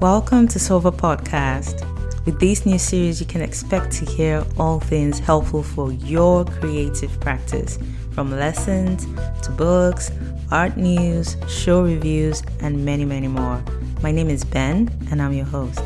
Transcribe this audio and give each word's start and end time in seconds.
Welcome 0.00 0.48
to 0.48 0.58
Sova 0.58 0.90
Podcast. 0.90 1.84
With 2.24 2.40
this 2.40 2.64
new 2.64 2.78
series, 2.78 3.20
you 3.20 3.26
can 3.26 3.42
expect 3.42 3.92
to 3.96 4.06
hear 4.06 4.42
all 4.58 4.80
things 4.80 5.18
helpful 5.18 5.62
for 5.62 5.92
your 5.92 6.46
creative 6.46 7.20
practice 7.20 7.78
from 8.12 8.30
lessons 8.30 9.04
to 9.42 9.50
books, 9.50 10.10
art 10.50 10.78
news, 10.78 11.36
show 11.48 11.82
reviews, 11.82 12.42
and 12.60 12.82
many, 12.82 13.04
many 13.04 13.28
more. 13.28 13.62
My 14.00 14.10
name 14.10 14.30
is 14.30 14.42
Ben, 14.42 14.88
and 15.10 15.20
I'm 15.20 15.34
your 15.34 15.44
host. 15.44 15.82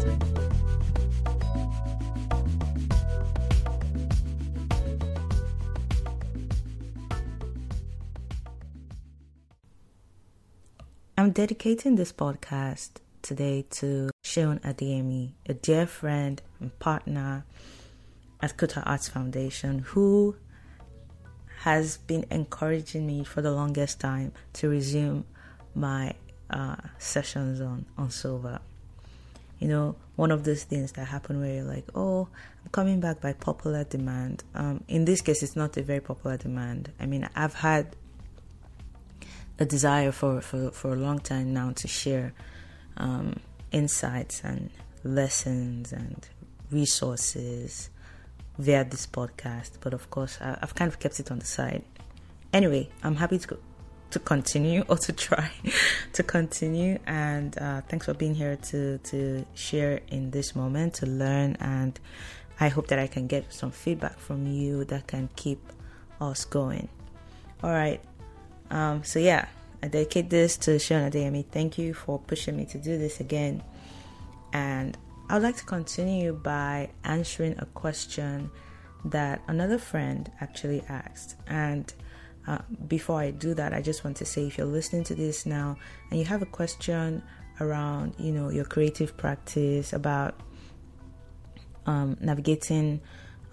I'm 11.18 11.32
dedicating 11.32 11.96
this 11.96 12.12
podcast 12.12 13.00
today 13.24 13.64
to 13.70 14.10
Seun 14.22 14.60
Adeyemi, 14.60 15.32
a 15.46 15.54
dear 15.54 15.86
friend 15.86 16.42
and 16.60 16.78
partner 16.78 17.46
at 18.42 18.56
Kuta 18.58 18.82
Arts 18.84 19.08
Foundation, 19.08 19.78
who 19.78 20.36
has 21.60 21.96
been 21.96 22.26
encouraging 22.30 23.06
me 23.06 23.24
for 23.24 23.40
the 23.40 23.50
longest 23.50 23.98
time 23.98 24.32
to 24.52 24.68
resume 24.68 25.24
my 25.74 26.12
uh, 26.50 26.76
sessions 26.98 27.62
on, 27.62 27.86
on 27.96 28.08
Sova. 28.08 28.60
You 29.58 29.68
know, 29.68 29.96
one 30.16 30.30
of 30.30 30.44
those 30.44 30.64
things 30.64 30.92
that 30.92 31.06
happen 31.06 31.40
where 31.40 31.54
you're 31.54 31.64
like, 31.64 31.86
oh, 31.94 32.28
I'm 32.62 32.70
coming 32.72 33.00
back 33.00 33.22
by 33.22 33.32
popular 33.32 33.84
demand. 33.84 34.44
Um, 34.54 34.84
in 34.86 35.06
this 35.06 35.22
case, 35.22 35.42
it's 35.42 35.56
not 35.56 35.78
a 35.78 35.82
very 35.82 36.00
popular 36.00 36.36
demand. 36.36 36.92
I 37.00 37.06
mean, 37.06 37.26
I've 37.34 37.54
had 37.54 37.96
a 39.58 39.64
desire 39.64 40.12
for, 40.12 40.42
for, 40.42 40.70
for 40.72 40.92
a 40.92 40.96
long 40.96 41.20
time 41.20 41.54
now 41.54 41.70
to 41.76 41.88
share 41.88 42.34
um, 42.96 43.40
insights 43.72 44.42
and 44.44 44.70
lessons 45.02 45.92
and 45.92 46.28
resources 46.70 47.90
via 48.58 48.84
this 48.84 49.06
podcast. 49.06 49.72
But 49.80 49.94
of 49.94 50.10
course, 50.10 50.38
I, 50.40 50.58
have 50.60 50.74
kind 50.74 50.88
of 50.90 50.98
kept 50.98 51.20
it 51.20 51.30
on 51.30 51.38
the 51.38 51.46
side. 51.46 51.84
Anyway, 52.52 52.88
I'm 53.02 53.16
happy 53.16 53.38
to 53.38 53.58
to 54.10 54.18
continue 54.20 54.82
or 54.88 54.96
to 54.96 55.12
try 55.12 55.50
to 56.12 56.22
continue. 56.22 56.98
And 57.06 57.56
uh, 57.58 57.82
thanks 57.88 58.06
for 58.06 58.14
being 58.14 58.34
here 58.34 58.56
to 58.56 58.98
to 58.98 59.44
share 59.54 60.00
in 60.08 60.30
this 60.30 60.54
moment 60.54 60.94
to 60.94 61.06
learn. 61.06 61.56
And 61.60 61.98
I 62.60 62.68
hope 62.68 62.86
that 62.88 62.98
I 62.98 63.06
can 63.06 63.26
get 63.26 63.52
some 63.52 63.70
feedback 63.70 64.18
from 64.18 64.46
you 64.46 64.84
that 64.86 65.06
can 65.06 65.28
keep 65.36 65.60
us 66.20 66.44
going. 66.44 66.88
All 67.62 67.70
right. 67.70 68.00
Um, 68.70 69.04
so 69.04 69.18
yeah, 69.18 69.46
I 69.84 69.88
dedicate 69.88 70.30
this 70.30 70.56
to 70.64 70.70
Seun 70.76 71.10
Adeyemi. 71.10 71.44
Thank 71.44 71.76
you 71.76 71.92
for 71.92 72.18
pushing 72.18 72.56
me 72.56 72.64
to 72.66 72.78
do 72.78 72.96
this 72.96 73.20
again. 73.20 73.62
And 74.54 74.96
I 75.28 75.34
would 75.34 75.42
like 75.42 75.58
to 75.58 75.64
continue 75.64 76.32
by 76.32 76.88
answering 77.04 77.56
a 77.58 77.66
question 77.66 78.50
that 79.04 79.42
another 79.46 79.76
friend 79.76 80.32
actually 80.40 80.82
asked. 80.88 81.36
And 81.48 81.92
uh, 82.46 82.60
before 82.88 83.20
I 83.20 83.30
do 83.30 83.52
that, 83.52 83.74
I 83.74 83.82
just 83.82 84.04
want 84.04 84.16
to 84.16 84.24
say 84.24 84.46
if 84.46 84.56
you're 84.56 84.66
listening 84.66 85.04
to 85.04 85.14
this 85.14 85.44
now 85.44 85.76
and 86.10 86.18
you 86.18 86.24
have 86.24 86.40
a 86.40 86.46
question 86.46 87.22
around, 87.60 88.14
you 88.18 88.32
know, 88.32 88.48
your 88.48 88.64
creative 88.64 89.18
practice 89.18 89.92
about 89.92 90.40
um, 91.84 92.16
navigating 92.22 93.02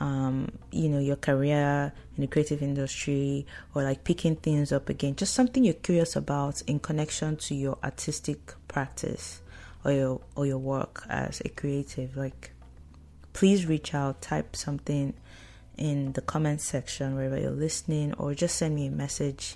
um, 0.01 0.51
you 0.71 0.89
know, 0.89 0.97
your 0.97 1.15
career 1.15 1.93
in 2.17 2.21
the 2.21 2.27
creative 2.27 2.63
industry 2.63 3.45
or 3.75 3.83
like 3.83 4.03
picking 4.03 4.35
things 4.35 4.71
up 4.71 4.89
again, 4.89 5.15
just 5.15 5.35
something 5.35 5.63
you're 5.63 5.75
curious 5.75 6.15
about 6.15 6.59
in 6.63 6.79
connection 6.79 7.37
to 7.37 7.53
your 7.53 7.77
artistic 7.83 8.55
practice 8.67 9.41
or 9.85 9.91
your 9.91 10.21
or 10.35 10.47
your 10.47 10.57
work 10.57 11.05
as 11.07 11.39
a 11.45 11.49
creative, 11.49 12.17
like 12.17 12.49
please 13.33 13.67
reach 13.67 13.93
out, 13.93 14.23
type 14.23 14.55
something 14.55 15.13
in 15.77 16.13
the 16.13 16.21
comment 16.21 16.61
section 16.61 17.13
wherever 17.15 17.39
you're 17.39 17.51
listening 17.51 18.11
or 18.15 18.33
just 18.33 18.55
send 18.55 18.73
me 18.75 18.87
a 18.87 18.91
message. 18.91 19.55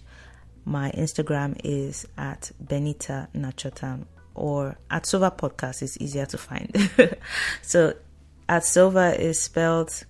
My 0.63 0.91
Instagram 0.91 1.59
is 1.63 2.07
at 2.17 2.51
Benita 2.59 3.29
Nnachortam 3.33 4.05
or 4.35 4.77
at 4.91 5.03
Sova 5.05 5.35
Podcast 5.35 5.81
is 5.81 5.99
easier 5.99 6.27
to 6.27 6.37
find. 6.37 6.71
so 7.63 7.93
at 8.47 8.61
Sova 8.61 9.17
is 9.17 9.39
spelled 9.39 10.05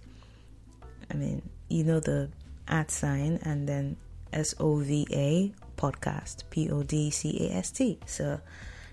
I 1.12 1.16
mean, 1.16 1.42
you 1.70 1.84
know 1.84 2.00
the 2.00 2.30
at 2.68 2.92
sign 2.92 3.40
and 3.44 3.68
then 3.68 3.98
S 4.34 4.56
O 4.60 4.78
V 4.78 5.08
A 5.12 5.54
podcast, 5.80 6.44
P 6.50 6.70
O 6.70 6.84
D 6.84 7.10
C 7.12 7.48
A 7.50 7.56
S 7.58 7.72
T. 7.72 8.00
So 8.06 8.40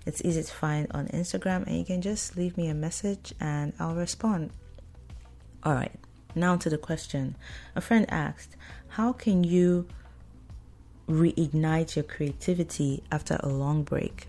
it's 0.05 0.21
easy 0.23 0.43
to 0.43 0.51
find 0.51 0.87
on 0.91 1.07
Instagram, 1.07 1.65
and 1.67 1.77
you 1.77 1.85
can 1.85 2.01
just 2.01 2.35
leave 2.37 2.57
me 2.57 2.67
a 2.67 2.73
message 2.73 3.33
and 3.39 3.73
I'll 3.79 3.95
respond. 3.95 4.51
All 5.63 5.73
right, 5.73 5.97
now 6.35 6.57
to 6.57 6.69
the 6.69 6.77
question. 6.77 7.35
A 7.75 7.81
friend 7.81 8.05
asked, 8.09 8.55
How 8.89 9.13
can 9.13 9.43
you 9.43 9.87
reignite 11.07 11.95
your 11.95 12.03
creativity 12.03 13.03
after 13.11 13.37
a 13.41 13.49
long 13.49 13.83
break? 13.83 14.27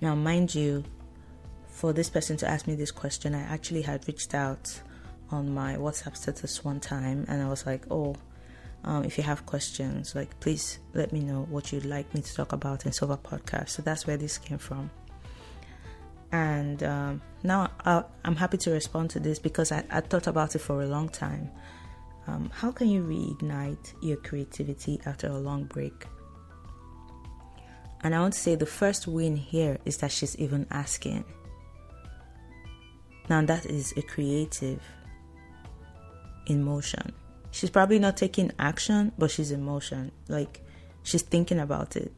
Now, 0.00 0.14
mind 0.14 0.54
you, 0.54 0.84
for 1.66 1.92
this 1.92 2.10
person 2.10 2.36
to 2.38 2.48
ask 2.48 2.66
me 2.66 2.74
this 2.74 2.90
question, 2.90 3.34
I 3.34 3.40
actually 3.42 3.82
had 3.82 4.06
reached 4.08 4.34
out 4.34 4.80
on 5.30 5.52
my 5.52 5.76
WhatsApp 5.76 6.16
status 6.16 6.64
one 6.64 6.80
time, 6.80 7.24
and 7.28 7.42
I 7.42 7.48
was 7.48 7.66
like, 7.66 7.84
oh, 7.90 8.16
um, 8.84 9.04
if 9.04 9.18
you 9.18 9.24
have 9.24 9.44
questions, 9.46 10.14
like 10.14 10.38
please 10.40 10.78
let 10.94 11.12
me 11.12 11.20
know 11.20 11.46
what 11.50 11.72
you'd 11.72 11.84
like 11.84 12.12
me 12.14 12.22
to 12.22 12.34
talk 12.34 12.52
about 12.52 12.86
in 12.86 12.92
Sova 12.92 13.18
Podcast. 13.18 13.70
So 13.70 13.82
that's 13.82 14.06
where 14.06 14.16
this 14.16 14.38
came 14.38 14.58
from. 14.58 14.90
And 16.30 16.82
um, 16.82 17.22
now 17.42 17.70
I, 17.84 18.04
am 18.24 18.36
happy 18.36 18.58
to 18.58 18.70
respond 18.70 19.10
to 19.10 19.20
this 19.20 19.38
because 19.38 19.72
I, 19.72 19.84
I, 19.90 20.00
thought 20.00 20.26
about 20.26 20.54
it 20.54 20.58
for 20.58 20.82
a 20.82 20.86
long 20.86 21.08
time. 21.08 21.50
Um, 22.26 22.50
how 22.52 22.70
can 22.70 22.88
you 22.88 23.02
reignite 23.02 23.94
your 24.02 24.18
creativity 24.18 25.00
after 25.06 25.28
a 25.28 25.38
long 25.38 25.64
break? 25.64 26.06
And 28.02 28.14
I 28.14 28.20
want 28.20 28.34
to 28.34 28.38
say 28.38 28.54
the 28.54 28.66
first 28.66 29.06
win 29.06 29.36
here 29.36 29.78
is 29.86 29.96
that 29.98 30.12
she's 30.12 30.36
even 30.36 30.66
asking. 30.70 31.24
Now, 33.30 33.42
that 33.42 33.66
is 33.66 33.92
a 33.96 34.02
creative 34.02 34.80
in 36.48 36.64
motion. 36.64 37.12
She's 37.50 37.70
probably 37.70 37.98
not 37.98 38.16
taking 38.16 38.50
action, 38.58 39.12
but 39.16 39.30
she's 39.30 39.52
in 39.52 39.62
motion. 39.62 40.10
Like 40.28 40.60
she's 41.04 41.22
thinking 41.22 41.60
about 41.60 41.96
it. 41.96 42.12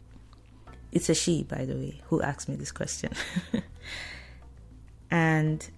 It's 0.93 1.09
a 1.09 1.15
she, 1.15 1.45
by 1.45 1.67
the 1.67 1.75
way, 1.75 2.01
who 2.07 2.23
asked 2.23 2.49
me 2.49 2.57
this 2.57 2.73
question. 2.73 3.13
and 5.11 5.69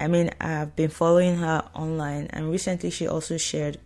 I 0.00 0.08
mean, 0.08 0.30
I've 0.40 0.76
been 0.76 0.90
following 0.90 1.36
her 1.38 1.68
online, 1.74 2.28
and 2.30 2.50
recently 2.50 2.90
she 2.90 3.06
also 3.06 3.36
shared 3.36 3.78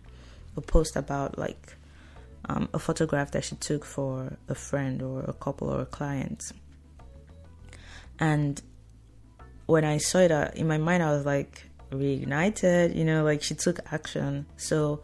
a 0.55 0.61
post 0.61 0.95
about 0.95 1.37
like 1.37 1.75
um, 2.47 2.69
a 2.73 2.79
photograph 2.79 3.31
that 3.31 3.43
she 3.43 3.55
took 3.55 3.85
for 3.85 4.37
a 4.47 4.55
friend 4.55 5.01
or 5.01 5.23
a 5.23 5.33
couple 5.33 5.69
or 5.69 5.81
a 5.81 5.85
client. 5.85 6.51
And 8.19 8.61
when 9.65 9.85
I 9.85 9.97
saw 9.97 10.19
it, 10.19 10.31
in 10.55 10.67
my 10.67 10.77
mind, 10.77 11.03
I 11.03 11.11
was 11.11 11.25
like, 11.25 11.68
reignited, 11.91 12.95
you 12.95 13.05
know, 13.05 13.23
like 13.23 13.41
she 13.41 13.55
took 13.55 13.79
action. 13.91 14.45
So 14.57 15.01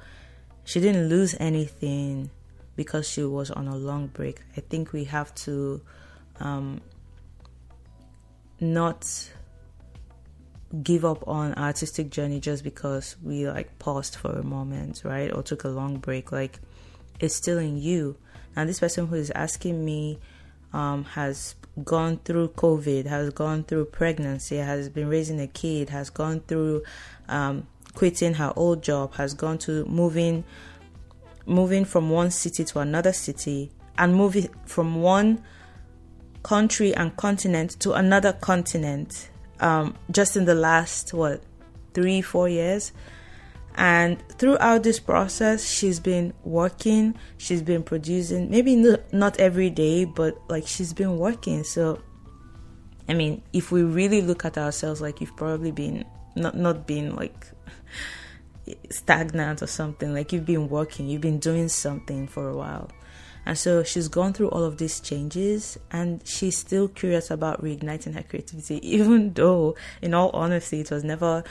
she 0.63 0.79
didn't 0.79 1.09
lose 1.09 1.35
anything 1.39 2.29
because 2.75 3.07
she 3.07 3.23
was 3.23 3.51
on 3.51 3.67
a 3.67 3.75
long 3.75 4.07
break. 4.07 4.41
I 4.57 4.61
think 4.61 4.93
we 4.93 5.05
have 5.05 5.33
to 5.35 5.81
um, 6.39 6.81
not 8.59 9.29
give 10.83 11.05
up 11.05 11.27
on 11.27 11.53
artistic 11.53 12.09
journey 12.09 12.39
just 12.39 12.63
because 12.63 13.15
we 13.23 13.47
like 13.47 13.79
paused 13.79 14.15
for 14.15 14.31
a 14.31 14.43
moment, 14.43 15.01
right? 15.05 15.33
Or 15.33 15.43
took 15.43 15.63
a 15.63 15.69
long 15.69 15.97
break. 15.97 16.31
Like 16.31 16.59
it's 17.19 17.35
still 17.35 17.57
in 17.57 17.77
you. 17.77 18.17
Now 18.55 18.65
this 18.65 18.79
person 18.79 19.07
who 19.07 19.15
is 19.15 19.31
asking 19.31 19.83
me 19.83 20.19
um, 20.75 21.05
has 21.05 21.55
gone 21.83 22.19
through 22.25 22.49
COVID, 22.49 23.05
has 23.05 23.29
gone 23.31 23.63
through 23.63 23.85
pregnancy, 23.85 24.57
has 24.57 24.89
been 24.89 25.07
raising 25.07 25.39
a 25.39 25.47
kid, 25.47 25.89
has 25.89 26.09
gone 26.09 26.41
through 26.41 26.83
um, 27.29 27.65
quitting 27.93 28.33
her 28.33 28.51
old 28.57 28.83
job, 28.83 29.13
has 29.15 29.33
gone 29.33 29.57
to 29.59 29.85
moving 29.85 30.43
moving 31.47 31.85
from 31.85 32.09
one 32.09 32.29
city 32.31 32.65
to 32.65 32.79
another 32.79 33.13
city 33.13 33.71
and 33.97 34.15
moving 34.15 34.49
from 34.65 35.01
one 35.01 35.41
country 36.43 36.93
and 36.95 37.15
continent 37.17 37.79
to 37.79 37.93
another 37.93 38.33
continent 38.33 39.29
um, 39.59 39.95
just 40.11 40.35
in 40.35 40.45
the 40.45 40.55
last 40.55 41.13
what 41.13 41.41
three 41.93 42.19
four 42.21 42.49
years 42.49 42.91
and 43.75 44.23
throughout 44.37 44.83
this 44.83 44.99
process, 44.99 45.69
she's 45.69 45.99
been 45.99 46.33
working, 46.43 47.15
she's 47.37 47.61
been 47.61 47.83
producing, 47.83 48.49
maybe 48.49 48.75
not 49.11 49.39
every 49.39 49.69
day, 49.69 50.05
but 50.05 50.37
like 50.49 50.65
she's 50.65 50.93
been 50.93 51.17
working. 51.17 51.65
So, 51.65 52.01
I 53.09 53.13
mean, 53.13 53.43
if 53.51 53.71
we 53.71 53.83
really 53.83 54.21
look 54.21 54.45
at 54.45 54.57
ourselves, 54.57 55.01
like 55.01 55.19
you've 55.19 55.35
probably 55.35 55.71
been 55.71 56.05
not, 56.35 56.55
not 56.55 56.87
been 56.87 57.17
like 57.17 57.47
stagnant 58.89 59.61
or 59.61 59.67
something, 59.67 60.13
like 60.13 60.31
you've 60.31 60.45
been 60.45 60.69
working, 60.69 61.09
you've 61.09 61.21
been 61.21 61.39
doing 61.39 61.67
something 61.67 62.27
for 62.27 62.47
a 62.47 62.55
while. 62.55 62.89
And 63.45 63.57
so 63.57 63.83
she's 63.83 64.07
gone 64.07 64.31
through 64.31 64.49
all 64.49 64.63
of 64.63 64.77
these 64.77 65.01
changes 65.01 65.77
and 65.91 66.25
she's 66.25 66.57
still 66.57 66.87
curious 66.87 67.29
about 67.29 67.61
reigniting 67.61 68.15
her 68.15 68.23
creativity, 68.23 68.79
even 68.95 69.33
though, 69.33 69.75
in 70.01 70.13
all 70.13 70.29
honesty, 70.29 70.79
it 70.79 70.91
was 70.91 71.03
never 71.03 71.43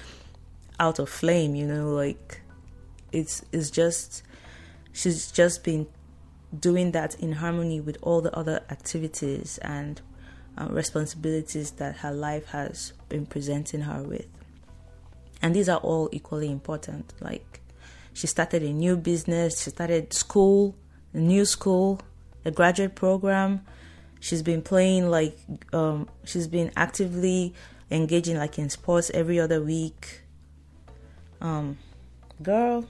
out 0.79 0.99
of 0.99 1.09
flame, 1.09 1.55
you 1.55 1.67
know, 1.67 1.91
like 1.91 2.41
it's 3.12 3.44
it's 3.53 3.71
just 3.71 4.23
she's 4.93 5.31
just 5.31 5.65
been 5.65 5.87
doing 6.59 6.93
that 6.93 7.19
in 7.21 7.32
harmony 7.32 7.81
with 7.81 7.99
all 8.03 8.21
the 8.21 8.35
other 8.37 8.61
activities 8.71 9.59
and 9.59 10.00
uh, 10.59 10.69
responsibilities 10.71 11.73
that 11.73 11.97
her 11.97 12.12
life 12.12 12.47
has 12.47 12.93
been 13.09 13.26
presenting 13.26 13.82
her 13.82 14.03
with. 14.03 14.26
And 15.43 15.55
these 15.55 15.69
are 15.69 15.79
all 15.79 16.09
equally 16.12 16.50
important. 16.50 17.12
Like, 17.20 17.61
she 18.12 18.27
started 18.27 18.62
a 18.62 18.73
new 18.73 18.97
business, 18.97 19.62
she 19.62 19.70
started 19.70 20.12
school, 20.12 20.77
a 21.12 21.19
new 21.19 21.44
school, 21.44 22.00
a 22.44 22.50
graduate 22.50 22.94
program. 22.94 23.62
She's 24.20 24.43
been 24.43 24.62
playing, 24.62 25.11
like, 25.11 25.37
um, 25.73 26.09
she's 26.25 26.49
been 26.49 26.73
actively 26.77 27.53
engaging, 27.91 28.38
like, 28.38 28.59
in 28.59 28.70
sports 28.70 29.11
every 29.12 29.38
other 29.38 29.61
week. 29.61 30.23
Um, 31.44 31.76
girl, 32.43 32.87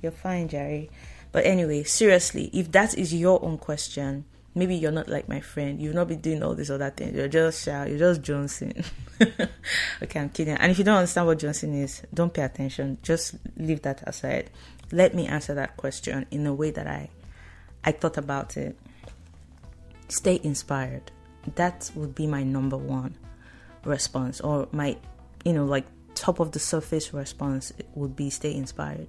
you're 0.00 0.10
fine, 0.10 0.48
Jerry. 0.48 0.90
But 1.32 1.44
anyway, 1.44 1.82
seriously, 1.82 2.50
if 2.52 2.72
that 2.72 2.96
is 2.96 3.12
your 3.12 3.44
own 3.44 3.58
question, 3.58 4.24
maybe 4.54 4.74
you're 4.74 4.90
not 4.90 5.06
like 5.08 5.28
my 5.28 5.40
friend. 5.40 5.80
You've 5.80 5.94
not 5.94 6.08
been 6.08 6.22
doing 6.22 6.42
all 6.42 6.54
these 6.54 6.70
other 6.70 6.90
things. 6.90 7.14
You're 7.14 7.28
just 7.28 7.62
shy. 7.62 7.86
You're 7.86 7.98
just 7.98 8.22
Johnson. 8.22 8.72
okay, 10.02 10.18
I'm 10.18 10.30
kidding. 10.30 10.56
And 10.56 10.72
if 10.72 10.78
you 10.78 10.84
don't 10.84 10.96
understand 10.96 11.26
what 11.26 11.38
Johnson 11.38 11.74
is, 11.74 12.02
don't 12.12 12.32
pay 12.32 12.42
attention. 12.42 12.96
Just 13.02 13.34
leave 13.58 13.82
that 13.82 14.02
aside. 14.08 14.48
Let 14.90 15.14
me 15.14 15.26
answer 15.26 15.54
that 15.54 15.76
question 15.76 16.26
in 16.30 16.46
a 16.46 16.54
way 16.54 16.70
that 16.70 16.86
I, 16.86 17.10
I 17.84 17.92
thought 17.92 18.16
about 18.16 18.56
it. 18.56 18.76
Stay 20.08 20.40
inspired. 20.42 21.12
That 21.54 21.90
would 21.94 22.14
be 22.14 22.26
my 22.26 22.42
number 22.44 22.78
one 22.78 23.14
response, 23.84 24.40
or 24.40 24.68
my, 24.72 24.96
you 25.44 25.52
know, 25.52 25.64
like 25.64 25.86
top 26.20 26.38
of 26.38 26.52
the 26.52 26.58
surface 26.58 27.14
response 27.14 27.72
would 27.94 28.14
be 28.14 28.28
stay 28.28 28.54
inspired. 28.54 29.08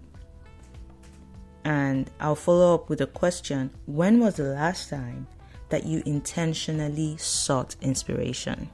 And 1.66 2.10
I'll 2.22 2.36
follow 2.36 2.74
up 2.74 2.90
with 2.90 3.02
a 3.02 3.08
question 3.08 3.70
When 3.86 4.20
was 4.20 4.36
the 4.36 4.44
last 4.44 4.90
time 4.90 5.28
that 5.70 5.86
you 5.86 6.02
intentionally 6.06 7.18
sought 7.18 7.76
inspiration? 7.82 8.70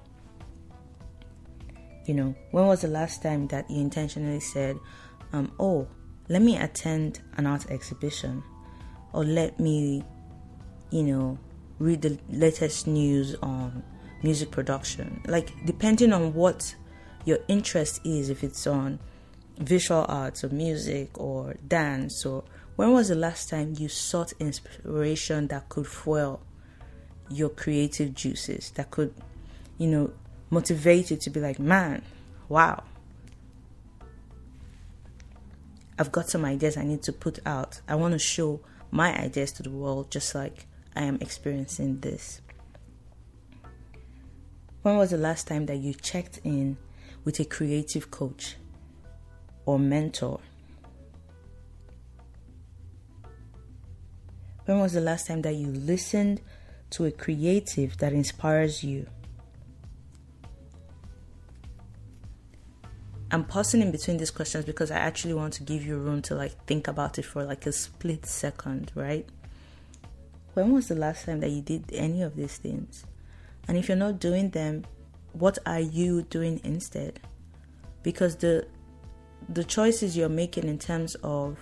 You 2.05 2.13
know, 2.13 2.35
when 2.51 2.67
was 2.67 2.81
the 2.81 2.87
last 2.87 3.23
time 3.23 3.47
that 3.47 3.69
you 3.69 3.81
intentionally 3.81 4.39
said, 4.39 4.77
um, 5.33 5.51
Oh, 5.59 5.87
let 6.29 6.41
me 6.43 6.57
attend 6.57 7.21
an 7.37 7.47
art 7.47 7.69
exhibition? 7.71 8.43
Or 9.13 9.25
let 9.25 9.59
me, 9.59 10.03
you 10.91 11.03
know, 11.03 11.39
read 11.79 12.03
the 12.03 12.19
latest 12.29 12.85
news 12.85 13.35
on 13.41 13.83
music 14.21 14.51
production? 14.51 15.21
Like, 15.25 15.51
depending 15.65 16.13
on 16.13 16.33
what 16.33 16.73
your 17.27 17.39
interest 17.49 17.99
is, 18.05 18.29
if 18.29 18.41
it's 18.41 18.65
on 18.65 18.99
visual 19.57 20.05
arts 20.07 20.45
or 20.45 20.49
music 20.49 21.19
or 21.19 21.55
dance 21.67 22.25
or 22.25 22.41
when 22.77 22.93
was 22.93 23.09
the 23.09 23.15
last 23.15 23.49
time 23.49 23.75
you 23.77 23.89
sought 23.89 24.31
inspiration 24.39 25.47
that 25.49 25.67
could 25.67 25.85
fuel 25.85 26.41
your 27.29 27.49
creative 27.49 28.13
juices, 28.13 28.71
that 28.75 28.91
could, 28.91 29.13
you 29.77 29.87
know, 29.87 30.13
motivate 30.51 31.11
you 31.11 31.17
to 31.17 31.29
be 31.29 31.41
like, 31.41 31.59
man, 31.59 32.01
wow, 32.47 32.81
I've 35.99 36.13
got 36.13 36.29
some 36.29 36.45
ideas 36.45 36.77
I 36.77 36.85
need 36.85 37.03
to 37.03 37.11
put 37.11 37.39
out. 37.45 37.81
I 37.89 37.95
want 37.95 38.13
to 38.13 38.19
show 38.19 38.61
my 38.89 39.13
ideas 39.19 39.51
to 39.53 39.63
the 39.63 39.71
world 39.71 40.11
just 40.11 40.33
like 40.33 40.65
I 40.95 41.03
am 41.03 41.17
experiencing 41.19 41.99
this. 41.99 42.39
When 44.81 44.95
was 44.95 45.09
the 45.09 45.17
last 45.17 45.45
time 45.45 45.65
that 45.65 45.75
you 45.75 45.93
checked 45.93 46.39
in 46.45 46.77
with 47.27 47.41
a 47.41 47.43
creative 47.43 48.09
coach 48.09 48.55
or 49.65 49.77
mentor? 49.77 50.39
When 54.63 54.79
was 54.79 54.93
the 54.93 55.01
last 55.01 55.27
time 55.27 55.41
that 55.41 55.55
you 55.55 55.67
listened 55.67 56.39
to 56.91 57.03
a 57.03 57.11
creative 57.11 57.97
that 57.97 58.13
inspires 58.13 58.81
you? 58.81 59.07
I'm 63.29 63.43
pausing 63.43 63.81
in 63.81 63.91
between 63.91 64.15
these 64.15 64.31
questions 64.31 64.63
because 64.63 64.89
I 64.89 64.99
actually 64.99 65.33
want 65.33 65.51
to 65.55 65.63
give 65.63 65.85
you 65.85 65.97
room 65.97 66.21
to 66.21 66.35
like 66.35 66.53
think 66.65 66.87
about 66.87 67.19
it 67.19 67.25
for 67.25 67.43
like 67.43 67.65
a 67.65 67.73
split 67.73 68.25
second, 68.25 68.93
right? 68.95 69.27
When 70.53 70.71
was 70.71 70.87
the 70.87 70.95
last 70.95 71.25
time 71.25 71.41
that 71.41 71.49
you 71.49 71.61
did 71.61 71.91
any 71.91 72.21
of 72.21 72.37
these 72.37 72.55
things? 72.55 73.05
And 73.67 73.77
if 73.77 73.89
you're 73.89 73.97
not 73.97 74.21
doing 74.21 74.51
them, 74.51 74.85
what 75.39 75.57
are 75.65 75.79
you 75.79 76.23
doing 76.23 76.59
instead? 76.63 77.19
Because 78.03 78.37
the 78.37 78.67
the 79.49 79.63
choices 79.63 80.17
you're 80.17 80.29
making 80.29 80.67
in 80.67 80.77
terms 80.77 81.15
of 81.23 81.57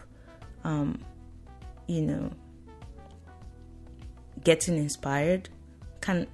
um, 0.63 0.99
you 1.87 2.01
know 2.01 2.31
getting 4.43 4.77
inspired 4.77 5.49
can 6.01 6.27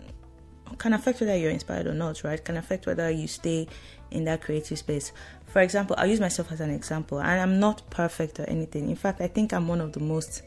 can 0.78 0.94
affect 0.94 1.20
whether 1.20 1.36
you're 1.36 1.52
inspired 1.52 1.88
or 1.88 1.94
not, 1.94 2.24
right? 2.24 2.44
Can 2.44 2.58
affect 2.58 2.86
whether 2.86 3.10
you 3.10 3.28
stay 3.28 3.68
in 4.12 4.26
that 4.26 4.42
creative 4.42 4.78
space. 4.78 5.12
For 5.48 5.62
example, 5.62 5.96
I'll 6.00 6.08
use 6.08 6.20
myself 6.20 6.52
as 6.52 6.62
an 6.62 6.70
example, 6.70 7.20
and 7.20 7.42
I'm 7.42 7.60
not 7.60 7.90
perfect 7.90 8.40
or 8.40 8.44
anything. 8.44 8.90
In 8.90 8.96
fact, 8.96 9.22
I 9.22 9.28
think 9.28 9.54
I'm 9.54 9.68
one 9.68 9.82
of 9.82 9.94
the 9.94 10.00
most, 10.00 10.44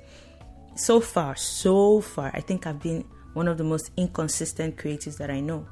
so 0.76 1.00
far, 1.00 1.36
so 1.36 2.00
far, 2.00 2.30
I 2.32 2.40
think 2.40 2.66
I've 2.66 2.80
been 2.80 3.04
one 3.34 3.48
of 3.48 3.58
the 3.58 3.64
most 3.64 3.90
inconsistent 3.96 4.76
creatives 4.76 5.18
that 5.18 5.30
I 5.30 5.40
know, 5.40 5.66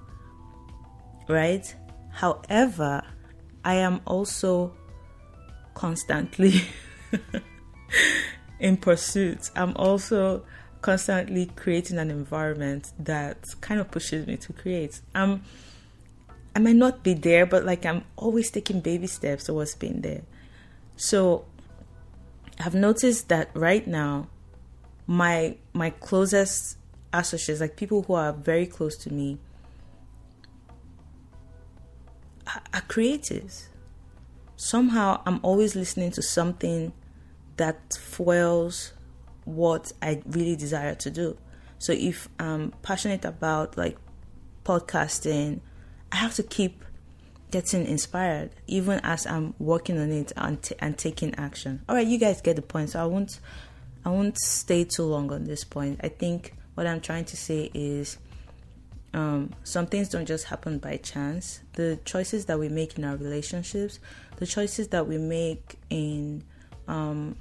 right? 1.28 1.74
However, 2.10 3.02
I 3.64 3.74
am 3.74 4.00
also 4.06 4.72
constantly 5.74 6.62
in 8.60 8.76
pursuit. 8.76 9.50
I'm 9.56 9.76
also 9.76 10.44
constantly 10.80 11.46
creating 11.56 11.98
an 11.98 12.10
environment 12.10 12.92
that 12.98 13.54
kind 13.60 13.80
of 13.80 13.90
pushes 13.90 14.26
me 14.26 14.36
to 14.36 14.52
create. 14.52 15.00
Um, 15.14 15.42
I 16.54 16.58
might 16.58 16.76
not 16.76 17.02
be 17.02 17.14
there, 17.14 17.46
but 17.46 17.64
like 17.64 17.86
I'm 17.86 18.04
always 18.16 18.50
taking 18.50 18.80
baby 18.80 19.06
steps 19.06 19.44
towards 19.44 19.74
being 19.74 20.02
there. 20.02 20.22
So 20.96 21.46
I've 22.58 22.74
noticed 22.74 23.28
that 23.28 23.50
right 23.54 23.86
now, 23.86 24.28
my 25.06 25.56
my 25.72 25.90
closest 25.90 26.76
associates, 27.12 27.60
like 27.60 27.76
people 27.76 28.02
who 28.02 28.14
are 28.14 28.32
very 28.32 28.66
close 28.66 28.96
to 28.98 29.12
me, 29.12 29.38
are, 32.46 32.82
creatives. 32.82 33.68
Somehow, 34.56 35.22
I'm 35.26 35.40
always 35.42 35.74
listening 35.74 36.10
to 36.12 36.22
something 36.22 36.92
that 37.56 37.94
foils 38.00 38.92
what 39.44 39.92
I 40.00 40.22
really 40.26 40.56
desire 40.56 40.94
to 40.96 41.10
do. 41.10 41.36
So 41.78 41.92
if 41.92 42.28
I'm 42.38 42.72
passionate 42.82 43.24
about 43.24 43.76
like 43.76 43.96
podcasting, 44.64 45.60
I 46.12 46.16
have 46.16 46.34
to 46.34 46.42
keep 46.42 46.84
getting 47.50 47.86
inspired 47.86 48.50
even 48.66 49.00
as 49.02 49.26
I'm 49.26 49.54
working 49.58 49.98
on 49.98 50.10
it 50.10 50.32
and, 50.36 50.62
t- 50.62 50.74
and 50.78 50.96
taking 50.96 51.34
action. 51.34 51.82
All 51.88 51.96
right, 51.96 52.06
you 52.06 52.18
guys 52.18 52.40
get 52.40 52.56
the 52.56 52.62
point. 52.62 52.90
So 52.90 53.02
I 53.02 53.06
won't 53.06 53.40
I 54.04 54.10
won't 54.10 54.36
stay 54.38 54.84
too 54.84 55.04
long 55.04 55.32
on 55.32 55.44
this 55.44 55.64
point. 55.64 56.00
I 56.02 56.08
think 56.08 56.54
what 56.74 56.86
I'm 56.86 57.00
trying 57.00 57.24
to 57.26 57.36
say 57.36 57.70
is 57.72 58.18
um, 59.14 59.50
some 59.62 59.86
things 59.86 60.08
don't 60.08 60.26
just 60.26 60.46
happen 60.46 60.78
by 60.78 60.96
chance. 60.96 61.60
The 61.74 61.98
choices 62.04 62.46
that 62.46 62.58
we 62.58 62.68
make 62.68 62.98
in 62.98 63.04
our 63.04 63.16
relationships, 63.16 63.98
the 64.36 64.46
choices 64.46 64.88
that 64.88 65.06
we 65.06 65.18
make 65.18 65.76
in 65.90 66.44
um, 66.88 67.36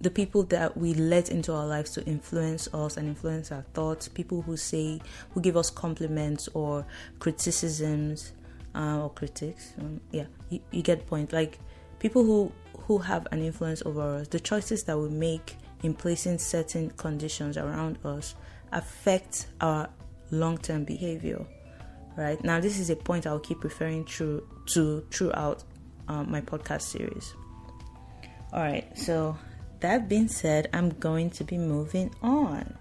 the 0.00 0.10
people 0.10 0.42
that 0.44 0.76
we 0.76 0.94
let 0.94 1.30
into 1.30 1.52
our 1.52 1.66
lives 1.66 1.90
to 1.92 2.04
influence 2.04 2.68
us 2.74 2.96
and 2.96 3.08
influence 3.08 3.52
our 3.52 3.62
thoughts, 3.74 4.08
people 4.08 4.42
who 4.42 4.56
say, 4.56 5.00
who 5.32 5.40
give 5.40 5.56
us 5.56 5.70
compliments 5.70 6.48
or 6.54 6.86
criticisms 7.18 8.32
uh, 8.74 9.02
or 9.02 9.10
critics. 9.10 9.72
Um, 9.78 10.00
yeah, 10.10 10.24
you, 10.48 10.60
you 10.70 10.82
get 10.82 11.06
point. 11.06 11.32
Like 11.32 11.58
people 11.98 12.24
who 12.24 12.52
who 12.86 12.98
have 12.98 13.26
an 13.30 13.42
influence 13.42 13.82
over 13.86 14.16
us, 14.16 14.28
the 14.28 14.40
choices 14.40 14.84
that 14.84 14.98
we 14.98 15.08
make 15.08 15.56
in 15.82 15.94
placing 15.94 16.38
certain 16.38 16.90
conditions 16.90 17.56
around 17.56 17.98
us 18.04 18.34
affect 18.72 19.46
our 19.60 19.88
long-term 20.30 20.84
behavior. 20.84 21.44
Right 22.16 22.42
now, 22.42 22.60
this 22.60 22.78
is 22.78 22.90
a 22.90 22.96
point 22.96 23.26
I'll 23.26 23.38
keep 23.38 23.64
referring 23.64 24.04
to 24.16 24.46
to 24.74 25.04
throughout 25.10 25.64
um, 26.08 26.30
my 26.30 26.40
podcast 26.40 26.82
series. 26.82 27.34
All 28.52 28.60
right, 28.60 28.86
so 28.98 29.38
that 29.80 30.08
being 30.08 30.28
said, 30.28 30.68
I'm 30.72 30.90
going 30.90 31.30
to 31.30 31.44
be 31.44 31.56
moving 31.56 32.12
on. 32.20 32.76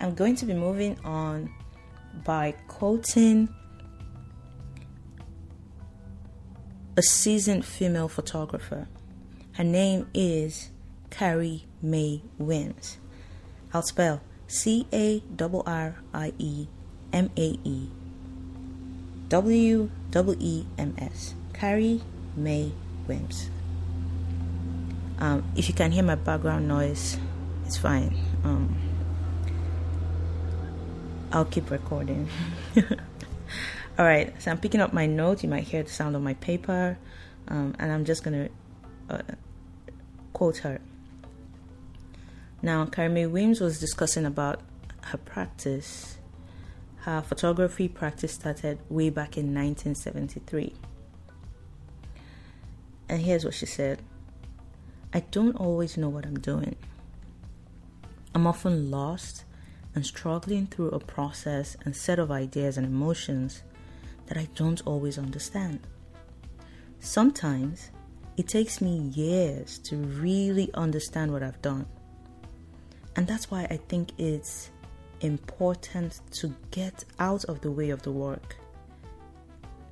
I'm 0.00 0.14
going 0.14 0.36
to 0.36 0.46
be 0.46 0.54
moving 0.54 0.98
on 1.04 1.52
by 2.24 2.52
quoting 2.68 3.48
a 6.96 7.02
seasoned 7.02 7.64
female 7.64 8.08
photographer. 8.08 8.88
Her 9.52 9.64
name 9.64 10.08
is 10.14 10.70
Carrie 11.10 11.66
Mae 11.82 12.22
Weems. 12.38 12.98
I'll 13.74 13.82
spell 13.82 14.22
C 14.46 14.86
A 14.92 15.22
R 15.40 15.62
R 15.66 15.96
I 16.14 16.32
E 16.38 16.66
M 17.12 17.30
A 17.36 17.58
E 17.64 17.88
W 19.28 19.90
E 20.04 20.36
E 20.40 20.66
M 20.78 20.94
S. 20.98 21.34
Carrie 21.52 22.00
Mae 22.36 22.72
Weems. 23.06 23.50
Um, 25.18 25.44
if 25.54 25.68
you 25.68 25.74
can 25.74 25.92
hear 25.92 26.02
my 26.02 26.14
background 26.14 26.66
noise, 26.66 27.18
it's 27.66 27.76
fine. 27.76 28.16
Um, 28.42 28.74
I'll 31.32 31.44
keep 31.44 31.70
recording. 31.70 32.28
All 33.98 34.06
right, 34.06 34.32
so 34.42 34.50
I'm 34.50 34.58
picking 34.58 34.80
up 34.80 34.92
my 34.92 35.06
notes. 35.06 35.42
You 35.42 35.48
might 35.48 35.64
hear 35.64 35.82
the 35.82 35.90
sound 35.90 36.16
of 36.16 36.22
my 36.22 36.34
paper, 36.34 36.96
um, 37.48 37.76
and 37.78 37.92
I'm 37.92 38.04
just 38.04 38.24
gonna 38.24 38.48
uh, 39.10 39.22
quote 40.32 40.58
her. 40.58 40.80
Now, 42.62 42.86
Carrie 42.86 43.10
Mae 43.10 43.26
Weems 43.26 43.60
was 43.60 43.78
discussing 43.78 44.24
about 44.24 44.60
her 45.02 45.18
practice. 45.18 46.16
Her 47.02 47.22
photography 47.22 47.88
practice 47.88 48.32
started 48.32 48.78
way 48.90 49.08
back 49.08 49.38
in 49.38 49.54
1973. 49.54 50.74
And 53.08 53.22
here's 53.22 53.44
what 53.44 53.54
she 53.54 53.66
said 53.66 54.02
I 55.12 55.20
don't 55.20 55.56
always 55.56 55.96
know 55.96 56.08
what 56.08 56.26
I'm 56.26 56.38
doing. 56.38 56.76
I'm 58.34 58.46
often 58.46 58.90
lost 58.90 59.44
and 59.94 60.06
struggling 60.06 60.66
through 60.66 60.90
a 60.90 61.00
process 61.00 61.76
and 61.84 61.96
set 61.96 62.18
of 62.18 62.30
ideas 62.30 62.76
and 62.76 62.86
emotions 62.86 63.62
that 64.26 64.36
I 64.36 64.48
don't 64.54 64.80
always 64.86 65.18
understand. 65.18 65.80
Sometimes 67.00 67.90
it 68.36 68.46
takes 68.46 68.80
me 68.80 68.98
years 68.98 69.78
to 69.78 69.96
really 69.96 70.70
understand 70.74 71.32
what 71.32 71.42
I've 71.42 71.60
done. 71.62 71.86
And 73.16 73.26
that's 73.26 73.50
why 73.50 73.66
I 73.70 73.78
think 73.88 74.12
it's 74.18 74.70
important 75.20 76.20
to 76.32 76.54
get 76.70 77.04
out 77.18 77.44
of 77.44 77.60
the 77.60 77.70
way 77.70 77.90
of 77.90 78.02
the 78.02 78.12
work. 78.12 78.56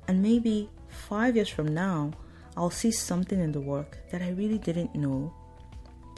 And 0.07 0.21
maybe 0.21 0.69
five 0.87 1.35
years 1.35 1.49
from 1.49 1.73
now, 1.73 2.11
I'll 2.57 2.69
see 2.69 2.91
something 2.91 3.39
in 3.39 3.51
the 3.51 3.61
work 3.61 3.97
that 4.11 4.21
I 4.21 4.31
really 4.31 4.57
didn't 4.57 4.95
know 4.95 5.33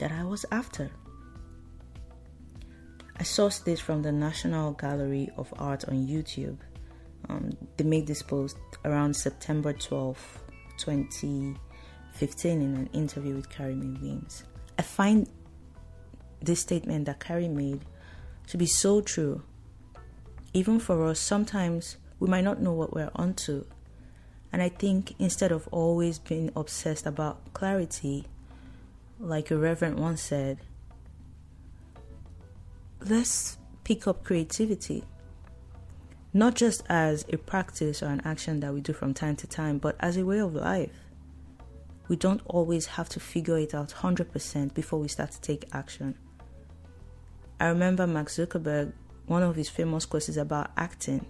that 0.00 0.10
I 0.10 0.24
was 0.24 0.44
after. 0.50 0.90
I 3.16 3.22
sourced 3.22 3.64
this 3.64 3.78
from 3.78 4.02
the 4.02 4.10
National 4.10 4.72
Gallery 4.72 5.30
of 5.36 5.52
Art 5.58 5.84
on 5.84 6.06
YouTube. 6.06 6.56
Um, 7.28 7.56
they 7.76 7.84
made 7.84 8.06
this 8.06 8.22
post 8.22 8.56
around 8.84 9.14
September 9.14 9.72
12, 9.72 10.38
2015, 10.78 12.62
in 12.62 12.74
an 12.74 12.90
interview 12.92 13.36
with 13.36 13.48
Carrie 13.48 13.76
Mae 13.76 13.96
Weems. 14.00 14.44
I 14.78 14.82
find 14.82 15.28
this 16.40 16.60
statement 16.60 17.04
that 17.04 17.20
Carrie 17.20 17.46
made 17.46 17.84
to 18.48 18.56
be 18.56 18.66
so 18.66 19.00
true. 19.00 19.42
Even 20.52 20.78
for 20.78 21.06
us, 21.06 21.18
sometimes 21.18 21.96
we 22.20 22.28
might 22.28 22.44
not 22.44 22.60
know 22.60 22.72
what 22.72 22.92
we're 22.94 23.10
onto. 23.14 23.64
And 24.52 24.60
I 24.62 24.68
think 24.68 25.14
instead 25.18 25.50
of 25.50 25.66
always 25.68 26.18
being 26.18 26.50
obsessed 26.54 27.06
about 27.06 27.52
clarity, 27.54 28.26
like 29.18 29.50
a 29.50 29.56
reverend 29.56 29.98
once 29.98 30.22
said, 30.22 30.58
let's 33.00 33.56
pick 33.84 34.06
up 34.06 34.24
creativity. 34.24 35.04
Not 36.34 36.54
just 36.54 36.82
as 36.88 37.24
a 37.32 37.36
practice 37.36 38.02
or 38.02 38.06
an 38.06 38.22
action 38.24 38.60
that 38.60 38.72
we 38.72 38.80
do 38.80 38.92
from 38.92 39.14
time 39.14 39.36
to 39.36 39.46
time, 39.46 39.78
but 39.78 39.96
as 40.00 40.16
a 40.16 40.24
way 40.24 40.38
of 40.38 40.54
life. 40.54 40.98
We 42.08 42.16
don't 42.16 42.42
always 42.46 42.86
have 42.86 43.08
to 43.10 43.20
figure 43.20 43.58
it 43.58 43.74
out 43.74 43.90
100% 43.90 44.74
before 44.74 44.98
we 44.98 45.08
start 45.08 45.30
to 45.32 45.40
take 45.40 45.64
action. 45.72 46.14
I 47.62 47.68
remember 47.68 48.08
Mark 48.08 48.26
Zuckerberg, 48.26 48.92
one 49.26 49.44
of 49.44 49.54
his 49.54 49.68
famous 49.68 50.04
quotes 50.04 50.28
is 50.28 50.36
about 50.36 50.72
acting. 50.76 51.24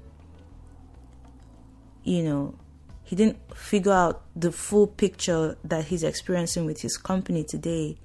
You 2.04 2.22
know, 2.22 2.54
he 3.02 3.14
didn't 3.14 3.54
figure 3.54 3.92
out 3.92 4.22
the 4.34 4.50
full 4.50 4.86
picture 4.86 5.58
that 5.62 5.84
he's 5.84 6.02
experiencing 6.02 6.64
with 6.64 6.80
his 6.80 6.96
company 6.96 7.44
today 7.44 7.98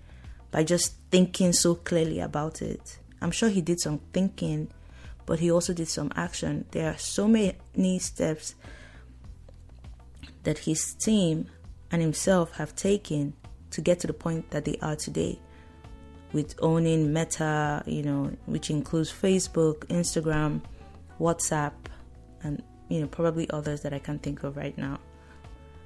by 0.52 0.66
just 0.66 0.96
thinking 1.10 1.54
so 1.54 1.76
clearly 1.76 2.20
about 2.20 2.62
it. 2.62 3.00
I'm 3.22 3.32
sure 3.32 3.48
he 3.48 3.62
did 3.62 3.80
some 3.80 4.02
thinking, 4.12 4.68
but 5.26 5.40
he 5.40 5.50
also 5.50 5.74
did 5.74 5.88
some 5.88 6.12
action. 6.14 6.66
There 6.72 6.92
are 6.92 6.98
so 6.98 7.30
many 7.30 8.00
steps 8.00 8.56
that 10.44 10.58
his 10.58 10.96
team 10.96 11.48
and 11.92 12.02
himself 12.02 12.58
have 12.58 12.76
taken 12.76 13.36
to 13.72 13.80
get 13.80 14.02
to 14.02 14.08
the 14.08 14.12
point 14.12 14.52
that 14.52 14.66
they 14.66 14.78
are 14.82 14.98
today 14.98 15.40
with 16.34 16.56
owning 16.62 17.14
Meta, 17.14 17.84
you 17.86 18.04
know, 18.04 18.32
which 18.46 18.70
includes 18.70 19.12
Facebook, 19.12 19.86
Instagram, 19.88 20.62
WhatsApp, 21.20 21.74
and 22.44 22.62
you 22.90 23.02
know, 23.02 23.08
probably 23.08 23.50
others 23.50 23.82
that 23.82 23.94
I 23.94 24.00
can't 24.00 24.22
think 24.22 24.44
of 24.44 24.56
right 24.58 24.78
now. 24.78 25.00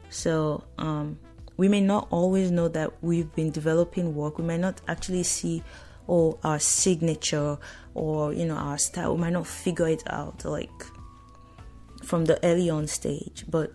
So, 0.09 0.63
um, 0.77 1.17
we 1.57 1.67
may 1.67 1.81
not 1.81 2.07
always 2.09 2.51
know 2.51 2.67
that 2.69 2.91
we've 3.01 3.33
been 3.33 3.51
developing 3.51 4.15
work. 4.15 4.37
We 4.37 4.45
may 4.45 4.57
not 4.57 4.81
actually 4.87 5.23
see 5.23 5.63
or 6.07 6.37
our 6.43 6.59
signature 6.59 7.57
or 7.93 8.33
you 8.33 8.45
know 8.45 8.55
our 8.55 8.77
style 8.77 9.15
we 9.15 9.21
might 9.21 9.33
not 9.33 9.47
figure 9.47 9.87
it 9.87 10.03
out 10.07 10.43
like 10.45 10.69
from 12.03 12.25
the 12.25 12.43
early 12.45 12.69
on 12.69 12.87
stage 12.87 13.45
but 13.49 13.71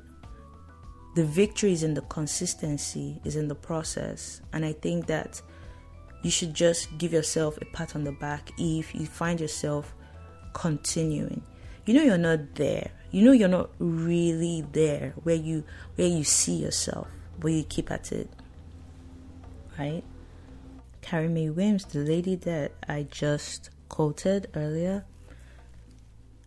the 1.14 1.24
victory 1.24 1.72
is 1.72 1.82
in 1.82 1.94
the 1.94 2.02
consistency 2.02 3.20
is 3.24 3.36
in 3.36 3.48
the 3.48 3.54
process 3.54 4.40
and 4.52 4.64
i 4.64 4.72
think 4.72 5.06
that 5.06 5.40
you 6.26 6.30
should 6.32 6.52
just 6.52 6.98
give 6.98 7.12
yourself 7.12 7.56
a 7.62 7.64
pat 7.66 7.94
on 7.94 8.02
the 8.02 8.10
back 8.10 8.50
if 8.58 8.92
you 8.96 9.06
find 9.06 9.40
yourself 9.40 9.94
continuing 10.54 11.40
you 11.84 11.94
know 11.94 12.02
you're 12.02 12.18
not 12.18 12.56
there 12.56 12.90
you 13.12 13.24
know 13.24 13.30
you're 13.30 13.46
not 13.46 13.70
really 13.78 14.64
there 14.72 15.12
where 15.22 15.36
you 15.36 15.62
where 15.94 16.08
you 16.08 16.24
see 16.24 16.56
yourself 16.56 17.06
but 17.38 17.52
you 17.52 17.62
keep 17.62 17.92
at 17.92 18.10
it 18.10 18.28
right 19.78 20.02
Carrie 21.06 21.28
Mae 21.28 21.50
Weems, 21.50 21.84
the 21.84 22.00
lady 22.00 22.34
that 22.34 22.72
I 22.88 23.06
just 23.08 23.70
quoted 23.88 24.48
earlier, 24.56 25.04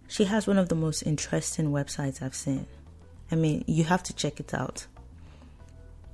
she 0.10 0.26
has 0.26 0.48
one 0.48 0.58
of 0.58 0.68
the 0.68 0.76
most 0.76 1.04
interesting 1.04 1.72
websites 1.72 2.22
I've 2.22 2.36
seen. 2.36 2.68
I 3.32 3.36
mean, 3.36 3.64
you 3.68 3.86
have 3.86 4.04
to 4.04 4.14
check 4.14 4.42
it 4.42 4.54
out. 4.54 4.86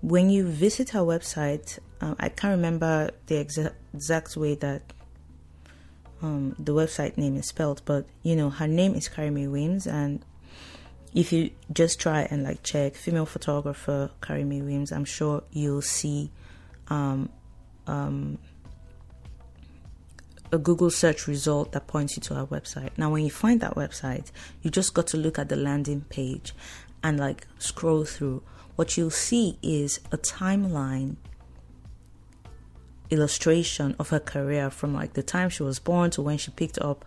When 0.02 0.30
you 0.30 0.48
visit 0.48 0.92
her 0.92 1.00
website, 1.00 1.80
um, 2.02 2.16
I 2.20 2.30
can't 2.30 2.52
remember 2.52 3.12
the 3.28 3.36
exa- 3.36 3.74
exact 3.94 4.36
way 4.36 4.56
that 4.56 4.82
um, 6.22 6.56
the 6.60 6.74
website 6.74 7.18
name 7.18 7.38
is 7.38 7.48
spelled, 7.48 7.82
but 7.86 8.06
you 8.24 8.36
know, 8.36 8.50
her 8.50 8.68
name 8.68 8.96
is 8.96 9.08
Carrie 9.08 9.30
Mae 9.30 9.48
Weems, 9.48 9.88
and 9.88 10.24
if 11.14 11.32
you 11.32 11.52
just 11.72 12.00
try 12.00 12.28
and 12.30 12.44
like 12.44 12.62
check 12.64 12.96
female 12.96 13.26
photographer 13.26 14.12
Carrie 14.22 14.44
Mae 14.44 14.62
Weems, 14.62 14.92
I'm 14.92 15.06
sure 15.06 15.44
you'll 15.52 15.82
see 15.82 16.32
um, 16.90 17.30
um, 17.88 18.38
a 20.52 20.58
Google 20.58 20.90
search 20.90 21.28
result 21.28 21.72
that 21.72 21.88
points 21.88 22.18
you 22.18 22.22
to 22.24 22.36
our 22.36 22.46
website. 22.48 22.92
Now, 22.98 23.10
when 23.10 23.24
you 23.24 23.32
find 23.32 23.62
that 23.62 23.76
website, 23.76 24.32
you 24.62 24.70
just 24.70 24.94
got 24.94 25.08
to 25.08 25.18
look 25.18 25.40
at 25.40 25.50
the 25.50 25.56
landing 25.56 26.02
page 26.10 26.54
and 27.04 27.20
like 27.20 27.48
scroll 27.60 28.06
through. 28.06 28.44
What 28.76 28.98
you'll 28.98 29.10
see 29.10 29.58
is 29.62 30.02
a 30.12 30.18
timeline 30.18 31.16
illustration 33.16 33.96
of 34.00 34.10
her 34.10 34.20
career 34.20 34.70
from 34.70 34.94
like 34.94 35.14
the 35.14 35.24
time 35.24 35.50
she 35.50 35.64
was 35.64 35.80
born 35.80 36.12
to 36.12 36.22
when 36.22 36.38
she 36.38 36.52
picked 36.52 36.80
up 36.80 37.06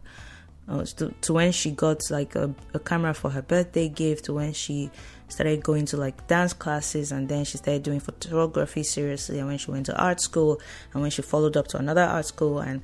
uh, 0.69 0.85
to, 0.85 1.15
to 1.23 1.33
when 1.33 1.53
she 1.53 1.71
got 1.71 2.11
like 2.11 2.35
a, 2.35 2.55
a 2.75 2.79
camera 2.79 3.15
for 3.15 3.31
her 3.31 3.43
birthday 3.43 3.89
gift 3.89 4.27
to 4.27 4.35
when 4.35 4.53
she 4.53 4.91
started 5.29 5.63
going 5.63 5.87
to 5.87 5.97
like 5.97 6.27
dance 6.27 6.53
classes 6.53 7.13
and 7.13 7.29
then 7.29 7.45
she 7.45 7.57
started 7.59 7.83
doing 7.83 8.01
photography 8.01 8.83
seriously 8.83 9.39
and 9.39 9.49
when 9.49 9.59
she 9.59 9.71
went 9.71 9.87
to 9.87 9.97
art 10.03 10.21
school 10.21 10.61
and 10.93 11.03
when 11.03 11.11
she 11.11 11.23
followed 11.23 11.57
up 11.57 11.67
to 11.69 11.77
another 11.79 12.03
art 12.03 12.27
school 12.27 12.59
and 12.59 12.83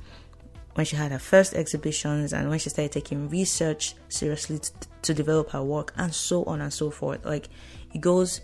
when 0.75 0.85
she 0.85 0.95
had 0.95 1.11
her 1.11 1.19
first 1.19 1.53
exhibitions 1.53 2.33
and 2.33 2.49
when 2.49 2.59
she 2.59 2.69
started 2.69 2.91
taking 2.91 3.29
research 3.29 3.95
seriously 4.09 4.59
to, 4.59 4.71
to 5.01 5.13
develop 5.13 5.49
her 5.51 5.63
work 5.63 5.93
and 5.97 6.13
so 6.13 6.43
on 6.43 6.61
and 6.61 6.73
so 6.73 6.89
forth. 6.89 7.23
Like 7.25 7.49
it 7.93 8.01
goes 8.01 8.41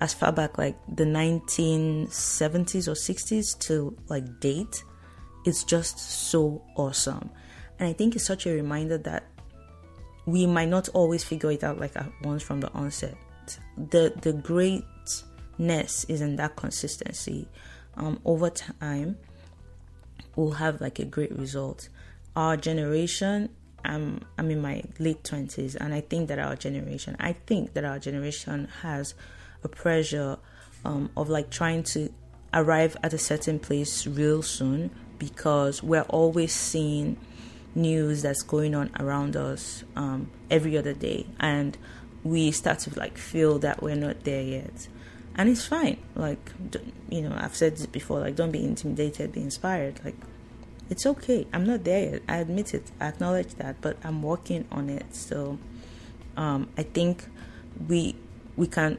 as 0.00 0.14
far 0.14 0.32
back 0.32 0.58
like 0.58 0.76
the 0.88 1.04
1970s 1.04 2.88
or 2.88 2.92
60s 2.92 3.58
to 3.58 3.96
like 4.08 4.40
date 4.40 4.84
it's 5.44 5.64
just 5.64 5.98
so 5.98 6.62
awesome 6.76 7.30
and 7.78 7.88
i 7.88 7.92
think 7.92 8.14
it's 8.14 8.24
such 8.24 8.46
a 8.46 8.50
reminder 8.50 8.98
that 8.98 9.24
we 10.28 10.46
might 10.46 10.68
not 10.68 10.90
always 10.90 11.24
figure 11.24 11.50
it 11.50 11.64
out 11.64 11.80
like 11.80 11.96
at 11.96 12.12
once 12.22 12.42
from 12.42 12.60
the 12.60 12.70
onset. 12.72 13.16
The 13.78 14.12
the 14.20 14.34
greatness 14.34 16.04
is 16.04 16.20
in 16.20 16.36
that 16.36 16.54
consistency. 16.54 17.48
Um, 17.96 18.20
over 18.26 18.50
time, 18.50 19.16
we'll 20.36 20.52
have 20.52 20.82
like 20.82 20.98
a 20.98 21.06
great 21.06 21.32
result. 21.36 21.88
Our 22.36 22.58
generation, 22.58 23.48
I'm 23.86 24.20
I'm 24.36 24.50
in 24.50 24.60
my 24.60 24.82
late 24.98 25.24
twenties, 25.24 25.76
and 25.76 25.94
I 25.94 26.02
think 26.02 26.28
that 26.28 26.38
our 26.38 26.56
generation, 26.56 27.16
I 27.18 27.32
think 27.32 27.72
that 27.72 27.86
our 27.86 27.98
generation 27.98 28.68
has 28.82 29.14
a 29.62 29.68
pressure 29.68 30.38
um, 30.84 31.10
of 31.16 31.28
like 31.28 31.50
trying 31.50 31.82
to 31.82 32.12
arrive 32.54 32.96
at 33.02 33.12
a 33.12 33.18
certain 33.18 33.58
place 33.58 34.06
real 34.06 34.42
soon 34.42 34.90
because 35.18 35.82
we're 35.82 36.02
always 36.02 36.52
seeing 36.52 37.16
news 37.74 38.22
that's 38.22 38.42
going 38.42 38.74
on 38.74 38.90
around 38.98 39.36
us 39.36 39.84
um, 39.96 40.30
every 40.50 40.76
other 40.76 40.92
day, 40.94 41.26
and 41.40 41.76
we 42.24 42.50
start 42.50 42.78
to 42.80 42.98
like 42.98 43.18
feel 43.18 43.58
that 43.58 43.82
we're 43.82 43.94
not 43.94 44.24
there 44.24 44.42
yet. 44.42 44.88
And 45.36 45.48
it's 45.48 45.64
fine. 45.66 45.98
Like, 46.16 46.50
you 47.08 47.22
know, 47.22 47.32
I've 47.38 47.54
said 47.54 47.76
this 47.76 47.86
before. 47.86 48.18
Like, 48.18 48.34
don't 48.34 48.50
be 48.50 48.64
intimidated. 48.64 49.30
Be 49.30 49.40
inspired. 49.40 50.00
Like, 50.04 50.16
it's 50.90 51.06
okay. 51.06 51.46
I'm 51.52 51.64
not 51.64 51.84
there 51.84 52.12
yet. 52.12 52.22
I 52.28 52.38
admit 52.38 52.74
it. 52.74 52.90
I 53.00 53.06
acknowledge 53.06 53.54
that, 53.54 53.80
but 53.80 53.98
I'm 54.02 54.20
working 54.20 54.66
on 54.72 54.90
it. 54.90 55.14
So, 55.14 55.58
um, 56.36 56.68
I 56.76 56.82
think 56.82 57.24
we 57.86 58.16
we 58.56 58.66
can 58.66 58.98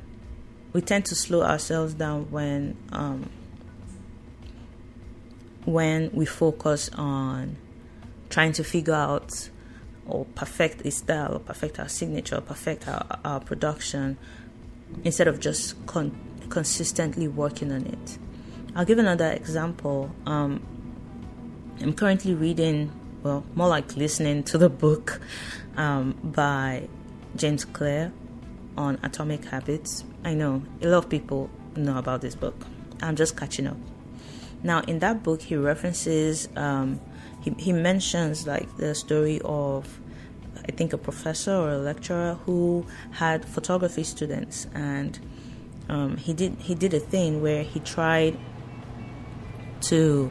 we 0.73 0.81
tend 0.81 1.05
to 1.05 1.15
slow 1.15 1.41
ourselves 1.41 1.93
down 1.93 2.29
when 2.31 2.77
um, 2.91 3.29
when 5.65 6.09
we 6.13 6.25
focus 6.25 6.89
on 6.95 7.57
trying 8.29 8.51
to 8.53 8.63
figure 8.63 8.93
out 8.93 9.49
or 10.05 10.25
perfect 10.35 10.85
a 10.85 10.91
style 10.91 11.35
or 11.35 11.39
perfect 11.39 11.79
our 11.79 11.87
signature 11.87 12.37
or 12.37 12.41
perfect 12.41 12.87
our, 12.87 13.05
our 13.23 13.39
production 13.39 14.17
instead 15.03 15.27
of 15.27 15.39
just 15.39 15.85
con- 15.85 16.17
consistently 16.49 17.27
working 17.27 17.71
on 17.71 17.85
it. 17.85 18.17
I'll 18.75 18.85
give 18.85 18.97
another 18.97 19.31
example. 19.31 20.11
Um, 20.25 20.65
I'm 21.81 21.93
currently 21.93 22.33
reading, 22.33 22.91
well, 23.23 23.43
more 23.55 23.67
like 23.67 23.95
listening 23.95 24.43
to 24.45 24.57
the 24.57 24.69
book 24.69 25.19
um, 25.77 26.17
by 26.23 26.87
James 27.35 27.65
Clear 27.65 28.11
on 28.77 28.99
atomic 29.03 29.45
habits. 29.45 30.03
I 30.23 30.33
know 30.33 30.63
a 30.81 30.87
lot 30.87 31.05
of 31.05 31.09
people 31.09 31.49
know 31.75 31.97
about 31.97 32.21
this 32.21 32.35
book. 32.35 32.65
I'm 33.01 33.15
just 33.15 33.37
catching 33.37 33.67
up. 33.67 33.77
Now, 34.61 34.81
in 34.81 34.99
that 34.99 35.23
book, 35.23 35.41
he 35.41 35.55
references, 35.55 36.49
um, 36.55 36.99
he, 37.41 37.51
he 37.57 37.71
mentions 37.71 38.45
like 38.45 38.77
the 38.77 38.93
story 38.93 39.39
of, 39.45 39.99
I 40.67 40.71
think, 40.71 40.91
a 40.91 40.97
professor 40.97 41.53
or 41.53 41.71
a 41.71 41.77
lecturer 41.77 42.37
who 42.45 42.85
had 43.11 43.45
photography 43.45 44.03
students, 44.03 44.67
and 44.73 45.17
um, 45.87 46.17
he 46.17 46.33
did 46.33 46.55
he 46.59 46.75
did 46.75 46.93
a 46.93 46.99
thing 46.99 47.41
where 47.41 47.63
he 47.63 47.79
tried 47.79 48.37
to 49.81 50.29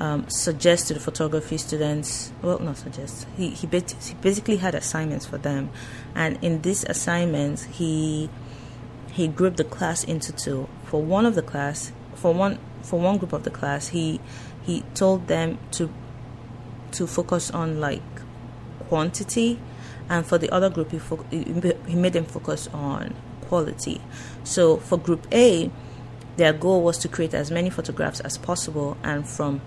um, 0.00 0.28
suggest 0.28 0.88
to 0.88 0.94
the 0.94 1.00
photography 1.00 1.56
students, 1.56 2.32
well, 2.42 2.58
not 2.58 2.76
suggest, 2.76 3.26
he, 3.36 3.50
he, 3.50 3.66
he 3.66 4.14
basically 4.20 4.56
had 4.56 4.74
assignments 4.74 5.26
for 5.26 5.38
them. 5.38 5.70
And 6.14 6.38
in 6.42 6.62
these 6.62 6.84
assignments, 6.84 7.64
he 7.64 8.30
he 9.12 9.28
grouped 9.28 9.58
the 9.58 9.64
class 9.64 10.02
into 10.02 10.32
two. 10.32 10.68
For 10.84 11.00
one 11.00 11.24
of 11.24 11.36
the 11.36 11.42
class, 11.42 11.92
for 12.14 12.34
one 12.34 12.58
for 12.82 12.98
one 12.98 13.18
group 13.18 13.32
of 13.32 13.44
the 13.44 13.50
class, 13.50 13.88
he 13.88 14.20
he 14.62 14.82
told 14.94 15.28
them 15.28 15.58
to 15.72 15.88
to 16.92 17.06
focus 17.06 17.50
on 17.50 17.80
like 17.80 18.02
quantity, 18.88 19.58
and 20.08 20.26
for 20.26 20.38
the 20.38 20.50
other 20.50 20.68
group, 20.68 20.90
he 20.90 20.98
fo- 20.98 21.24
he 21.30 21.94
made 21.94 22.12
them 22.12 22.24
focus 22.24 22.68
on 22.72 23.14
quality. 23.42 24.00
So 24.42 24.78
for 24.78 24.98
group 24.98 25.26
A, 25.32 25.70
their 26.36 26.52
goal 26.52 26.82
was 26.82 26.98
to 26.98 27.08
create 27.08 27.34
as 27.34 27.50
many 27.50 27.70
photographs 27.70 28.20
as 28.20 28.36
possible, 28.38 28.96
and 29.04 29.26
from 29.28 29.60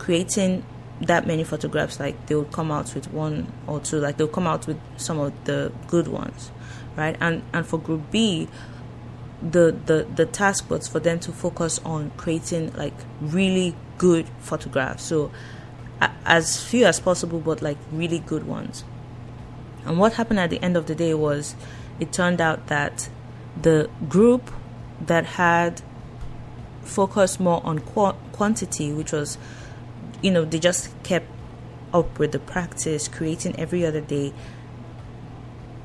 creating 0.00 0.64
that 1.00 1.26
many 1.26 1.44
photographs 1.44 2.00
like 2.00 2.26
they 2.26 2.34
would 2.34 2.50
come 2.52 2.72
out 2.72 2.92
with 2.94 3.10
one 3.12 3.50
or 3.66 3.78
two 3.80 3.98
like 3.98 4.16
they'll 4.16 4.28
come 4.28 4.46
out 4.46 4.66
with 4.66 4.78
some 4.96 5.18
of 5.20 5.32
the 5.44 5.72
good 5.86 6.08
ones 6.08 6.50
right? 6.96 7.16
And 7.20 7.42
and 7.52 7.66
for 7.66 7.78
group 7.78 8.10
b 8.10 8.48
the 9.42 9.74
the 9.86 10.06
the 10.14 10.26
task 10.26 10.68
was 10.68 10.86
for 10.86 11.00
them 11.00 11.18
to 11.20 11.32
focus 11.32 11.80
on 11.84 12.10
creating 12.16 12.72
like 12.74 12.94
really 13.20 13.74
good 13.98 14.26
photographs. 14.38 15.02
So 15.04 15.30
as 16.24 16.62
few 16.62 16.84
as 16.84 17.00
possible 17.00 17.40
but 17.40 17.62
like 17.62 17.78
really 17.92 18.18
good 18.18 18.46
ones. 18.46 18.84
And 19.84 19.98
what 19.98 20.14
happened 20.14 20.40
at 20.40 20.50
the 20.50 20.62
end 20.62 20.76
of 20.76 20.86
the 20.86 20.94
day 20.94 21.14
was 21.14 21.54
it 21.98 22.12
turned 22.12 22.40
out 22.40 22.66
that 22.66 23.08
the 23.60 23.88
group 24.08 24.50
that 25.00 25.24
had 25.24 25.80
focused 26.82 27.40
more 27.40 27.60
on 27.64 27.78
qu- 27.78 28.16
quantity 28.32 28.92
which 28.92 29.12
was 29.12 29.38
you 30.22 30.30
know, 30.30 30.44
they 30.44 30.58
just 30.58 30.90
kept 31.02 31.26
up 31.92 32.18
with 32.18 32.32
the 32.32 32.38
practice, 32.38 33.08
creating 33.08 33.58
every 33.58 33.84
other 33.84 34.00
day. 34.00 34.32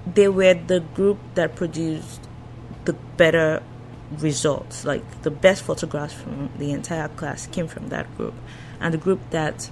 They 0.05 0.27
were 0.27 0.53
the 0.53 0.81
group 0.81 1.17
that 1.35 1.55
produced 1.55 2.21
the 2.85 2.93
better 2.93 3.63
results. 4.19 4.85
Like 4.85 5.23
the 5.23 5.31
best 5.31 5.63
photographs 5.63 6.13
from 6.13 6.51
the 6.57 6.71
entire 6.71 7.07
class 7.07 7.47
came 7.47 7.67
from 7.67 7.89
that 7.89 8.15
group. 8.17 8.35
And 8.79 8.93
the 8.93 8.97
group 8.97 9.19
that 9.31 9.69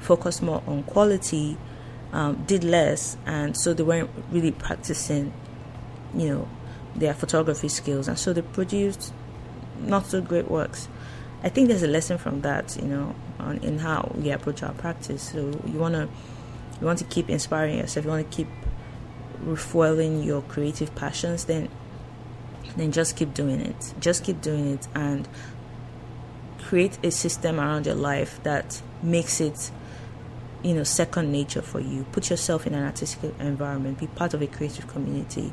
focused 0.00 0.42
more 0.42 0.62
on 0.66 0.82
quality 0.84 1.56
um, 2.12 2.44
did 2.46 2.64
less, 2.64 3.16
and 3.26 3.56
so 3.56 3.74
they 3.74 3.82
weren't 3.82 4.10
really 4.30 4.52
practicing, 4.52 5.32
you 6.14 6.28
know, 6.28 6.48
their 6.94 7.12
photography 7.12 7.68
skills. 7.68 8.08
And 8.08 8.18
so 8.18 8.32
they 8.32 8.42
produced 8.42 9.12
not 9.80 10.06
so 10.06 10.20
great 10.20 10.50
works. 10.50 10.88
I 11.42 11.48
think 11.48 11.68
there's 11.68 11.82
a 11.82 11.88
lesson 11.88 12.18
from 12.18 12.40
that, 12.40 12.76
you 12.76 12.88
know, 12.88 13.14
on 13.38 13.58
in 13.58 13.78
how 13.78 14.12
we 14.14 14.30
approach 14.30 14.62
our 14.62 14.72
practice. 14.72 15.30
So 15.30 15.60
you 15.66 15.78
wanna 15.78 16.08
you 16.80 16.86
want 16.86 16.98
to 16.98 17.04
keep 17.04 17.30
inspiring 17.30 17.78
yourself. 17.78 18.04
You 18.04 18.10
want 18.10 18.30
to 18.30 18.36
keep 18.36 18.48
refueling 19.42 20.22
your 20.22 20.42
creative 20.42 20.94
passions. 20.94 21.44
Then 21.44 21.68
then 22.76 22.92
just 22.92 23.16
keep 23.16 23.32
doing 23.32 23.60
it. 23.60 23.94
Just 24.00 24.24
keep 24.24 24.42
doing 24.42 24.74
it 24.74 24.86
and 24.94 25.28
create 26.66 26.98
a 27.04 27.10
system 27.10 27.60
around 27.60 27.86
your 27.86 27.94
life 27.94 28.40
that 28.42 28.82
makes 29.02 29.40
it 29.40 29.70
you 30.64 30.74
know 30.74 30.82
second 30.82 31.30
nature 31.30 31.62
for 31.62 31.78
you 31.78 32.04
put 32.10 32.28
yourself 32.28 32.66
in 32.66 32.74
an 32.74 32.82
artistic 32.82 33.32
environment 33.38 33.98
be 34.00 34.08
part 34.08 34.34
of 34.34 34.42
a 34.42 34.48
creative 34.48 34.88
community 34.88 35.52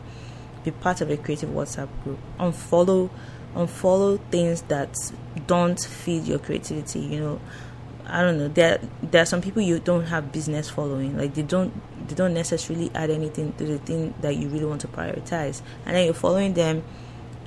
be 0.63 0.71
part 0.71 1.01
of 1.01 1.11
a 1.11 1.17
creative 1.17 1.49
whatsapp 1.49 1.87
group 2.03 2.17
unfollow 2.39 3.11
unfollow 3.53 4.19
things 4.31 4.63
that 4.63 4.95
don't 5.45 5.79
feed 5.79 6.23
your 6.23 6.39
creativity 6.39 6.99
you 6.99 7.19
know 7.19 7.39
I 8.05 8.21
don't 8.21 8.37
know. 8.37 8.47
There 8.47 8.79
there 9.01 9.21
are 9.21 9.25
some 9.25 9.41
people 9.41 9.61
you 9.61 9.79
don't 9.79 10.05
have 10.05 10.31
business 10.31 10.69
following. 10.69 11.17
Like 11.17 11.33
they 11.33 11.41
don't 11.41 11.73
they 12.07 12.15
don't 12.15 12.33
necessarily 12.33 12.91
add 12.93 13.09
anything 13.09 13.53
to 13.53 13.65
the 13.65 13.77
thing 13.79 14.13
that 14.21 14.35
you 14.35 14.49
really 14.49 14.65
want 14.65 14.81
to 14.81 14.87
prioritize. 14.87 15.61
And 15.85 15.95
then 15.95 16.05
you're 16.05 16.13
following 16.13 16.53
them 16.53 16.83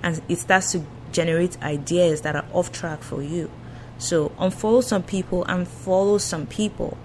and 0.02 0.20
it 0.28 0.38
starts 0.38 0.72
to 0.72 0.84
generate 1.12 1.60
ideas 1.62 2.22
that 2.22 2.36
are 2.36 2.44
off 2.52 2.72
track 2.72 3.02
for 3.02 3.22
you. 3.22 3.50
So 3.98 4.30
unfollow 4.38 4.82
some 4.82 5.02
people 5.02 5.44
and 5.44 5.66
follow 5.66 6.18
some 6.18 6.46
people 6.46 6.96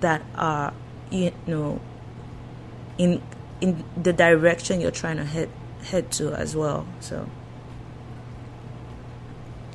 that 0.00 0.22
are 0.34 0.72
you 1.10 1.32
know 1.46 1.80
in 2.96 3.22
in 3.60 3.84
the 4.00 4.12
direction 4.12 4.80
you're 4.80 4.90
trying 4.90 5.16
to 5.16 5.24
head 5.24 5.50
head 5.82 6.10
to 6.12 6.32
as 6.34 6.54
well. 6.54 6.86
So 7.00 7.28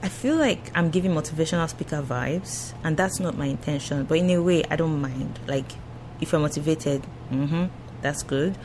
I 0.06 0.08
feel 0.08 0.36
like 0.36 0.70
I'm 0.76 0.92
giving 0.92 1.16
motivational 1.16 1.68
speaker 1.68 2.00
vibes, 2.00 2.76
and 2.84 2.96
that's 2.96 3.20
not 3.20 3.36
my 3.36 3.48
intention. 3.48 4.04
But 4.04 4.20
in 4.20 4.30
a 4.30 4.40
way, 4.40 4.64
I 4.70 4.76
don't 4.76 5.02
mind. 5.02 5.40
Like, 5.48 5.66
if 6.22 6.32
you're 6.32 6.40
motivated, 6.40 7.02
mm-hmm, 7.32 7.66
that's 8.04 8.22
good. 8.22 8.56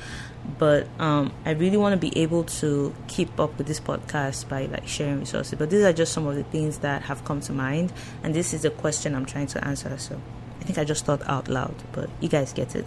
But 0.58 0.86
um, 0.98 1.32
I 1.46 1.52
really 1.52 1.78
want 1.78 1.94
to 1.94 1.96
be 1.96 2.14
able 2.18 2.44
to 2.60 2.94
keep 3.08 3.40
up 3.40 3.56
with 3.56 3.66
this 3.68 3.80
podcast 3.80 4.50
by 4.50 4.66
like 4.66 4.86
sharing 4.86 5.20
resources. 5.20 5.58
But 5.58 5.70
these 5.70 5.82
are 5.82 5.94
just 5.94 6.12
some 6.12 6.26
of 6.26 6.36
the 6.36 6.44
things 6.44 6.80
that 6.80 7.04
have 7.04 7.24
come 7.24 7.40
to 7.40 7.54
mind, 7.54 7.90
and 8.22 8.34
this 8.34 8.52
is 8.52 8.60
the 8.60 8.70
question 8.70 9.14
I'm 9.14 9.24
trying 9.24 9.46
to 9.46 9.64
answer. 9.64 9.96
So 9.96 10.20
I 10.60 10.64
think 10.64 10.76
I 10.76 10.84
just 10.84 11.06
thought 11.06 11.26
out 11.26 11.48
loud, 11.48 11.74
but 11.92 12.10
you 12.20 12.28
guys 12.28 12.52
get 12.52 12.76
it. 12.76 12.84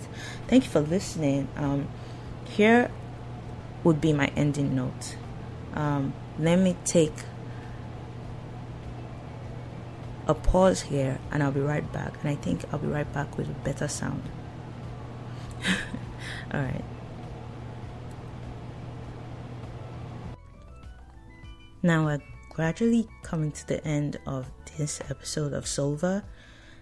Thank 0.47 0.65
you 0.65 0.69
for 0.69 0.81
listening. 0.81 1.47
Um, 1.57 1.87
here 2.49 2.91
would 3.83 3.99
be 3.99 4.13
my 4.13 4.27
ending 4.35 4.75
note. 4.75 5.17
Um, 5.73 6.13
let 6.37 6.59
me 6.59 6.75
take 6.85 7.13
a 10.27 10.33
pause 10.33 10.81
here 10.81 11.19
and 11.31 11.43
I'll 11.43 11.51
be 11.51 11.59
right 11.59 11.89
back. 11.91 12.13
And 12.21 12.29
I 12.29 12.35
think 12.35 12.63
I'll 12.71 12.79
be 12.79 12.87
right 12.87 13.11
back 13.13 13.37
with 13.37 13.49
a 13.49 13.53
better 13.63 13.87
sound. 13.87 14.23
All 16.53 16.61
right. 16.61 16.85
Now 21.81 22.05
we're 22.05 22.21
gradually 22.49 23.09
coming 23.23 23.51
to 23.51 23.67
the 23.67 23.85
end 23.85 24.17
of 24.25 24.49
this 24.77 25.01
episode 25.09 25.53
of 25.53 25.65
Sova. 25.65 26.23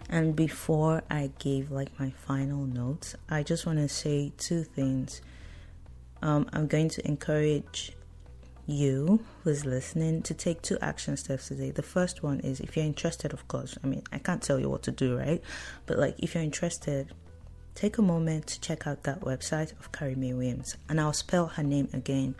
And 0.09 0.35
before 0.35 1.01
I 1.09 1.31
give 1.39 1.71
like 1.71 1.97
my 1.99 2.11
final 2.11 2.65
notes, 2.65 3.15
I 3.29 3.43
just 3.43 3.65
want 3.65 3.79
to 3.79 3.87
say 3.87 4.31
two 4.37 4.63
things. 4.63 5.21
Um, 6.21 6.47
I'm 6.53 6.67
going 6.67 6.89
to 6.89 7.07
encourage 7.07 7.93
you 8.65 9.23
who's 9.43 9.65
listening 9.65 10.21
to 10.23 10.33
take 10.33 10.61
two 10.61 10.77
action 10.81 11.17
steps 11.17 11.47
today. 11.47 11.71
The 11.71 11.81
first 11.81 12.23
one 12.23 12.39
is 12.41 12.59
if 12.59 12.75
you're 12.75 12.85
interested, 12.85 13.33
of 13.33 13.47
course. 13.47 13.77
I 13.83 13.87
mean, 13.87 14.03
I 14.11 14.17
can't 14.17 14.41
tell 14.41 14.59
you 14.59 14.69
what 14.69 14.83
to 14.83 14.91
do, 14.91 15.17
right? 15.17 15.41
But 15.85 15.99
like, 15.99 16.15
if 16.19 16.35
you're 16.35 16.43
interested, 16.43 17.13
take 17.75 17.97
a 17.97 18.01
moment 18.01 18.47
to 18.47 18.61
check 18.61 18.87
out 18.87 19.03
that 19.03 19.21
website 19.21 19.77
of 19.79 19.91
Carrie 19.91 20.15
Mae 20.15 20.33
Williams, 20.33 20.77
and 20.89 20.99
I'll 20.99 21.13
spell 21.13 21.47
her 21.47 21.63
name 21.63 21.89
again: 21.93 22.35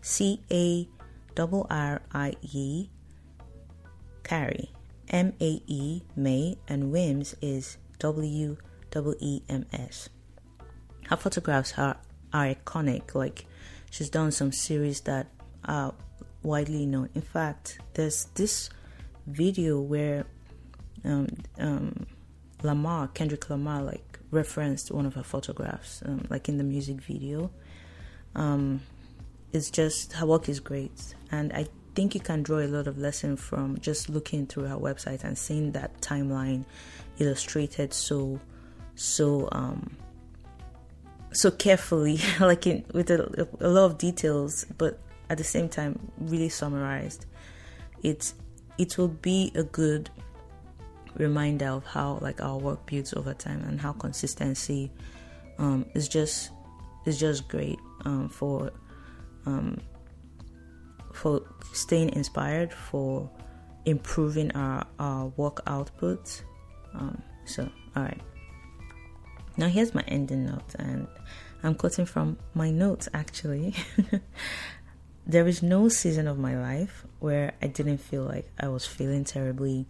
C 0.00 0.40
A 0.50 0.88
R 1.38 1.66
R 1.70 2.02
I 2.12 2.34
E 2.42 2.88
Carrie 4.22 4.70
M 5.08 5.32
A 5.40 5.62
E 5.66 6.02
May, 6.16 6.58
and 6.68 6.92
Weems 6.92 7.34
is 7.40 7.78
W 7.98 8.56
W 8.90 9.16
E 9.20 9.42
M 9.48 9.66
S. 9.72 10.08
Her 11.08 11.16
photographs 11.16 11.74
are, 11.78 11.96
are 12.32 12.46
iconic. 12.46 13.14
Like 13.14 13.46
she's 13.90 14.10
done 14.10 14.32
some 14.32 14.52
series 14.52 15.02
that 15.02 15.28
are 15.66 15.94
widely 16.42 16.86
known. 16.86 17.10
In 17.14 17.22
fact, 17.22 17.80
there's 17.94 18.26
this 18.34 18.70
video 19.26 19.80
where 19.80 20.24
um, 21.04 21.28
um, 21.58 22.06
Lamar, 22.62 23.08
Kendrick 23.08 23.50
Lamar, 23.50 23.82
like 23.82 24.18
referenced 24.30 24.90
one 24.90 25.06
of 25.06 25.14
her 25.14 25.22
photographs, 25.22 26.02
um, 26.04 26.26
like 26.30 26.48
in 26.48 26.58
the 26.58 26.64
music 26.64 27.00
video. 27.00 27.50
Um, 28.34 28.80
it's 29.52 29.70
just 29.70 30.12
her 30.14 30.26
work 30.26 30.48
is 30.48 30.60
great, 30.60 31.14
and 31.30 31.52
I 31.52 31.66
think 31.94 32.14
you 32.14 32.20
can 32.20 32.42
draw 32.42 32.58
a 32.58 32.68
lot 32.68 32.86
of 32.86 32.98
lesson 32.98 33.36
from 33.36 33.78
just 33.80 34.10
looking 34.10 34.46
through 34.46 34.64
her 34.64 34.76
website 34.76 35.24
and 35.24 35.36
seeing 35.36 35.72
that 35.72 35.98
timeline 36.02 36.64
illustrated 37.18 37.94
so 37.94 38.38
so 38.94 39.48
um 39.52 39.96
so 41.32 41.50
carefully 41.50 42.20
like 42.40 42.66
in, 42.66 42.84
with 42.92 43.10
a, 43.10 43.48
a 43.60 43.68
lot 43.68 43.86
of 43.86 43.96
details 43.96 44.66
but 44.76 45.00
at 45.30 45.38
the 45.38 45.44
same 45.44 45.68
time 45.68 45.98
really 46.18 46.48
summarized 46.48 47.26
it's 48.02 48.34
it 48.78 48.98
will 48.98 49.08
be 49.08 49.52
a 49.54 49.62
good 49.62 50.10
reminder 51.16 51.68
of 51.68 51.84
how 51.84 52.18
like 52.20 52.42
our 52.42 52.58
work 52.58 52.84
builds 52.86 53.14
over 53.14 53.32
time 53.34 53.62
and 53.64 53.80
how 53.80 53.92
consistency 53.92 54.90
um, 55.58 55.86
is 55.94 56.08
just 56.08 56.50
is 57.06 57.18
just 57.18 57.48
great 57.48 57.78
um, 58.04 58.28
for 58.28 58.70
um, 59.46 59.78
for 61.12 61.42
staying 61.72 62.10
inspired 62.10 62.72
for 62.72 63.28
improving 63.86 64.50
our, 64.52 64.86
our 64.98 65.26
work 65.36 65.60
output 65.66 66.42
um, 66.94 67.20
so 67.44 67.68
all 67.94 68.02
right 68.02 68.20
now 69.56 69.68
here's 69.68 69.94
my 69.94 70.02
ending 70.08 70.44
note 70.44 70.74
and 70.78 71.06
i'm 71.62 71.74
quoting 71.74 72.04
from 72.04 72.36
my 72.54 72.70
notes 72.70 73.08
actually 73.14 73.74
there 75.26 75.46
is 75.46 75.62
no 75.62 75.88
season 75.88 76.28
of 76.28 76.38
my 76.38 76.56
life 76.56 77.04
where 77.18 77.52
i 77.60 77.66
didn't 77.66 77.98
feel 77.98 78.22
like 78.22 78.48
i 78.60 78.68
was 78.68 78.86
feeling 78.86 79.24
terribly 79.24 79.86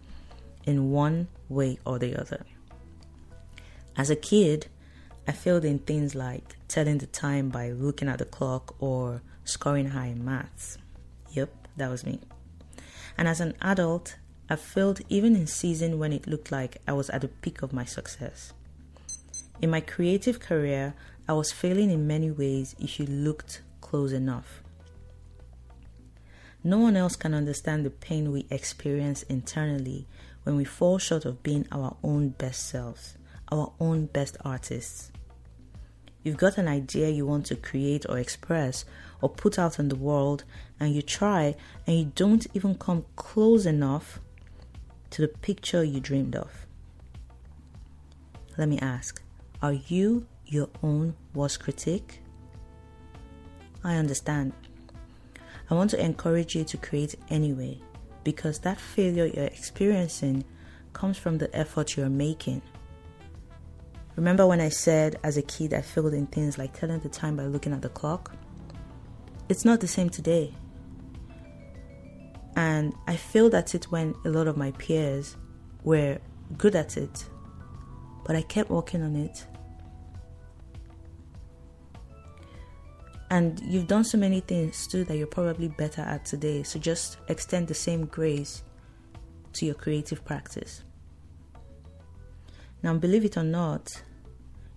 in 0.67 0.91
one 0.91 1.27
way 1.49 1.79
or 1.85 1.97
the 1.97 2.15
other. 2.15 2.45
As 3.95 4.11
a 4.11 4.15
kid, 4.15 4.67
I 5.27 5.31
failed 5.31 5.65
in 5.65 5.79
things 5.79 6.13
like 6.13 6.57
telling 6.67 6.99
the 6.99 7.07
time 7.07 7.49
by 7.49 7.71
looking 7.71 8.09
at 8.09 8.19
the 8.19 8.25
clock 8.25 8.75
or 8.79 9.21
scoring 9.45 9.87
high 9.87 10.07
in 10.07 10.23
maths. 10.23 10.77
Yep, 11.31 11.49
that 11.77 11.89
was 11.89 12.05
me. 12.05 12.19
And 13.17 13.27
as 13.27 13.39
an 13.39 13.55
adult, 13.61 14.17
I 14.49 14.57
failed 14.57 15.01
even 15.09 15.35
in 15.35 15.47
season 15.47 15.99
when 15.99 16.13
it 16.13 16.27
looked 16.27 16.51
like 16.51 16.77
I 16.87 16.93
was 16.93 17.09
at 17.09 17.21
the 17.21 17.27
peak 17.29 17.61
of 17.61 17.73
my 17.73 17.85
success. 17.85 18.53
In 19.61 19.71
my 19.71 19.81
creative 19.81 20.39
career, 20.39 20.93
I 21.27 21.33
was 21.33 21.51
failing 21.51 21.89
in 21.89 22.07
many 22.07 22.29
ways 22.29 22.75
if 22.79 22.99
you 22.99 23.07
looked 23.07 23.61
close 23.81 24.11
enough. 24.11 24.61
No 26.63 26.77
one 26.77 26.97
else 26.97 27.15
can 27.15 27.33
understand 27.33 27.85
the 27.85 27.89
pain 27.89 28.31
we 28.31 28.45
experience 28.49 29.23
internally 29.23 30.07
when 30.43 30.55
we 30.55 30.65
fall 30.65 30.97
short 30.97 31.25
of 31.25 31.43
being 31.43 31.67
our 31.71 31.95
own 32.03 32.29
best 32.29 32.67
selves, 32.67 33.17
our 33.51 33.73
own 33.79 34.07
best 34.07 34.37
artists. 34.43 35.11
You've 36.23 36.37
got 36.37 36.57
an 36.57 36.67
idea 36.67 37.09
you 37.09 37.25
want 37.25 37.45
to 37.47 37.55
create 37.55 38.05
or 38.09 38.17
express 38.17 38.85
or 39.21 39.29
put 39.29 39.57
out 39.57 39.79
in 39.79 39.89
the 39.89 39.95
world, 39.95 40.43
and 40.79 40.93
you 40.93 41.01
try 41.01 41.55
and 41.85 41.97
you 41.97 42.11
don't 42.15 42.45
even 42.53 42.75
come 42.75 43.05
close 43.15 43.65
enough 43.65 44.19
to 45.11 45.21
the 45.21 45.27
picture 45.27 45.83
you 45.83 45.99
dreamed 45.99 46.35
of. 46.35 46.65
Let 48.57 48.69
me 48.69 48.79
ask 48.79 49.21
are 49.61 49.73
you 49.73 50.27
your 50.45 50.69
own 50.83 51.15
worst 51.33 51.59
critic? 51.61 52.21
I 53.83 53.95
understand. 53.95 54.53
I 55.69 55.73
want 55.73 55.89
to 55.91 56.03
encourage 56.03 56.55
you 56.55 56.63
to 56.63 56.77
create 56.77 57.15
anyway 57.29 57.79
because 58.23 58.59
that 58.59 58.79
failure 58.79 59.25
you're 59.25 59.45
experiencing 59.45 60.45
comes 60.93 61.17
from 61.17 61.37
the 61.37 61.53
effort 61.55 61.97
you're 61.97 62.09
making. 62.09 62.61
Remember 64.15 64.47
when 64.47 64.61
I 64.61 64.69
said 64.69 65.19
as 65.23 65.37
a 65.37 65.41
kid 65.41 65.73
I 65.73 65.81
failed 65.81 66.13
in 66.13 66.27
things 66.27 66.57
like 66.57 66.77
telling 66.77 66.99
the 66.99 67.09
time 67.09 67.35
by 67.35 67.45
looking 67.45 67.73
at 67.73 67.81
the 67.81 67.89
clock? 67.89 68.33
It's 69.49 69.65
not 69.65 69.79
the 69.79 69.87
same 69.87 70.09
today. 70.09 70.53
And 72.55 72.93
I 73.05 73.15
failed 73.15 73.53
at 73.53 73.75
it 73.75 73.91
when 73.91 74.15
a 74.25 74.29
lot 74.29 74.47
of 74.47 74.57
my 74.57 74.71
peers 74.71 75.37
were 75.83 76.17
good 76.57 76.75
at 76.75 76.97
it. 76.97 77.29
But 78.25 78.35
I 78.35 78.41
kept 78.41 78.69
working 78.69 79.03
on 79.03 79.15
it 79.15 79.45
And 83.29 83.59
you've 83.59 83.87
done 83.87 84.05
so 84.05 84.17
many 84.17 84.39
things 84.39 84.87
too 84.87 85.03
that 85.05 85.17
you're 85.17 85.27
probably 85.27 85.67
better 85.67 86.01
at 86.01 86.25
today. 86.25 86.63
So 86.63 86.79
just 86.79 87.17
extend 87.27 87.67
the 87.67 87.73
same 87.73 88.05
grace 88.05 88.63
to 89.53 89.65
your 89.65 89.75
creative 89.75 90.23
practice. 90.23 90.83
Now, 92.83 92.93
believe 92.93 93.25
it 93.25 93.37
or 93.37 93.43
not, 93.43 94.01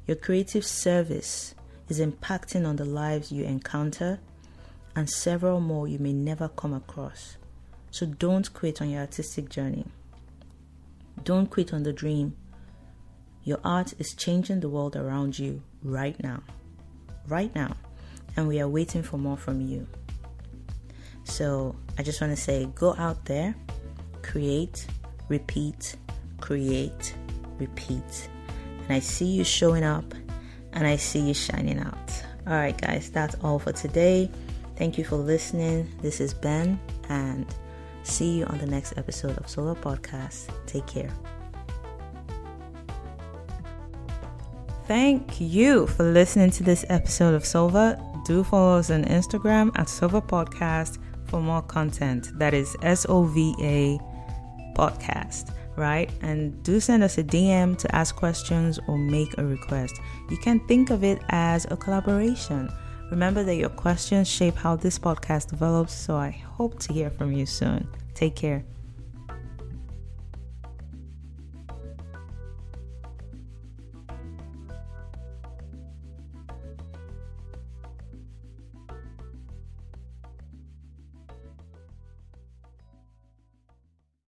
your 0.07 0.17
creative 0.17 0.67
service 0.67 1.55
is 1.89 2.01
impacting 2.01 2.67
on 2.67 2.77
the 2.77 2.85
lives 2.85 3.31
you 3.31 3.45
encounter 3.45 4.19
and 4.97 5.09
several 5.09 5.61
more 5.61 5.87
you 5.87 5.99
may 5.99 6.13
never 6.13 6.49
come 6.49 6.75
across. 6.75 7.37
So 7.93 8.07
don't 8.07 8.53
quit 8.53 8.81
on 8.81 8.91
your 8.91 9.03
artistic 9.03 9.49
journey. 9.49 9.87
Don't 11.23 11.49
quit 11.49 11.73
on 11.73 11.85
the 11.85 11.93
dream. 11.93 12.37
Your 13.45 13.61
art 13.63 13.95
is 13.99 14.15
changing 14.15 14.61
the 14.61 14.69
world 14.69 14.97
around 14.97 15.39
you 15.39 15.63
right 15.83 16.21
now. 16.23 16.43
Right 17.29 17.55
now 17.55 17.77
and 18.37 18.49
we 18.49 18.61
are 18.61 18.69
waiting 18.69 19.03
for 19.03 19.19
more 19.19 19.37
from 19.37 19.61
you. 19.61 19.87
So 21.25 21.77
I 21.99 22.03
just 22.03 22.21
want 22.21 22.35
to 22.35 22.43
say 22.43 22.67
go 22.75 22.95
out 22.97 23.25
there, 23.25 23.55
create, 24.23 24.87
repeat, 25.29 25.97
create, 26.41 27.15
repeat. 27.59 28.29
And 28.85 28.93
I 28.93 29.01
see 29.01 29.27
you 29.27 29.45
showing 29.45 29.85
up 29.85 30.15
and 30.73 30.87
I 30.87 30.97
see 30.97 31.21
you 31.21 31.35
shining 31.35 31.79
out. 31.79 32.25
All 32.47 32.55
right, 32.55 32.79
guys, 32.81 33.11
that's 33.11 33.37
all 33.43 33.59
for 33.59 33.73
today. 33.73 34.31
Thank 34.77 34.97
you 34.97 35.05
for 35.05 35.17
listening. 35.17 35.93
This 36.01 36.21
is 36.21 36.33
Ben, 36.33 36.81
and 37.11 37.47
see 38.03 38.39
you 38.39 38.47
on 38.47 38.59
the 38.59 38.67
next 38.67 38.97
episode 38.97 39.37
of 39.37 39.47
Sova 39.47 39.77
Podcast. 39.77 40.49
Take 40.67 40.87
care. 40.87 41.11
Thank 44.87 45.41
you 45.41 45.87
for 45.87 46.05
listening 46.05 46.51
to 46.53 46.63
this 46.63 46.85
episode 46.89 47.35
of 47.35 47.43
Sova 47.43 48.10
do 48.31 48.45
follow 48.45 48.79
us 48.79 48.91
on 48.91 49.03
Instagram 49.07 49.73
at 49.75 49.89
Sova 49.89 50.25
Podcast 50.25 50.99
for 51.25 51.41
more 51.41 51.63
content. 51.63 52.31
That 52.39 52.55
is 52.55 52.77
S 52.81 53.05
O 53.09 53.25
V 53.25 53.57
A 53.61 53.99
Podcast, 54.79 55.53
right? 55.75 56.09
And 56.23 56.63
do 56.63 56.79
send 56.79 57.03
us 57.03 57.19
a 57.19 57.25
DM 57.25 57.77
to 57.79 57.93
ask 57.93 58.15
questions 58.15 58.79
or 58.87 58.97
make 58.97 59.37
a 59.37 59.45
request. 59.45 60.01
You 60.31 60.37
can 60.37 60.61
think 60.69 60.91
of 60.91 61.03
it 61.03 61.21
as 61.31 61.67
a 61.73 61.77
collaboration. 61.77 62.71
Remember 63.11 63.43
that 63.43 63.57
your 63.57 63.71
questions 63.71 64.29
shape 64.29 64.55
how 64.55 64.77
this 64.77 64.97
podcast 64.97 65.51
develops, 65.51 65.93
so 65.93 66.15
I 66.15 66.31
hope 66.31 66.79
to 66.85 66.93
hear 66.93 67.11
from 67.11 67.33
you 67.33 67.47
soon. 67.47 67.89
Take 68.15 68.37
care. 68.37 68.63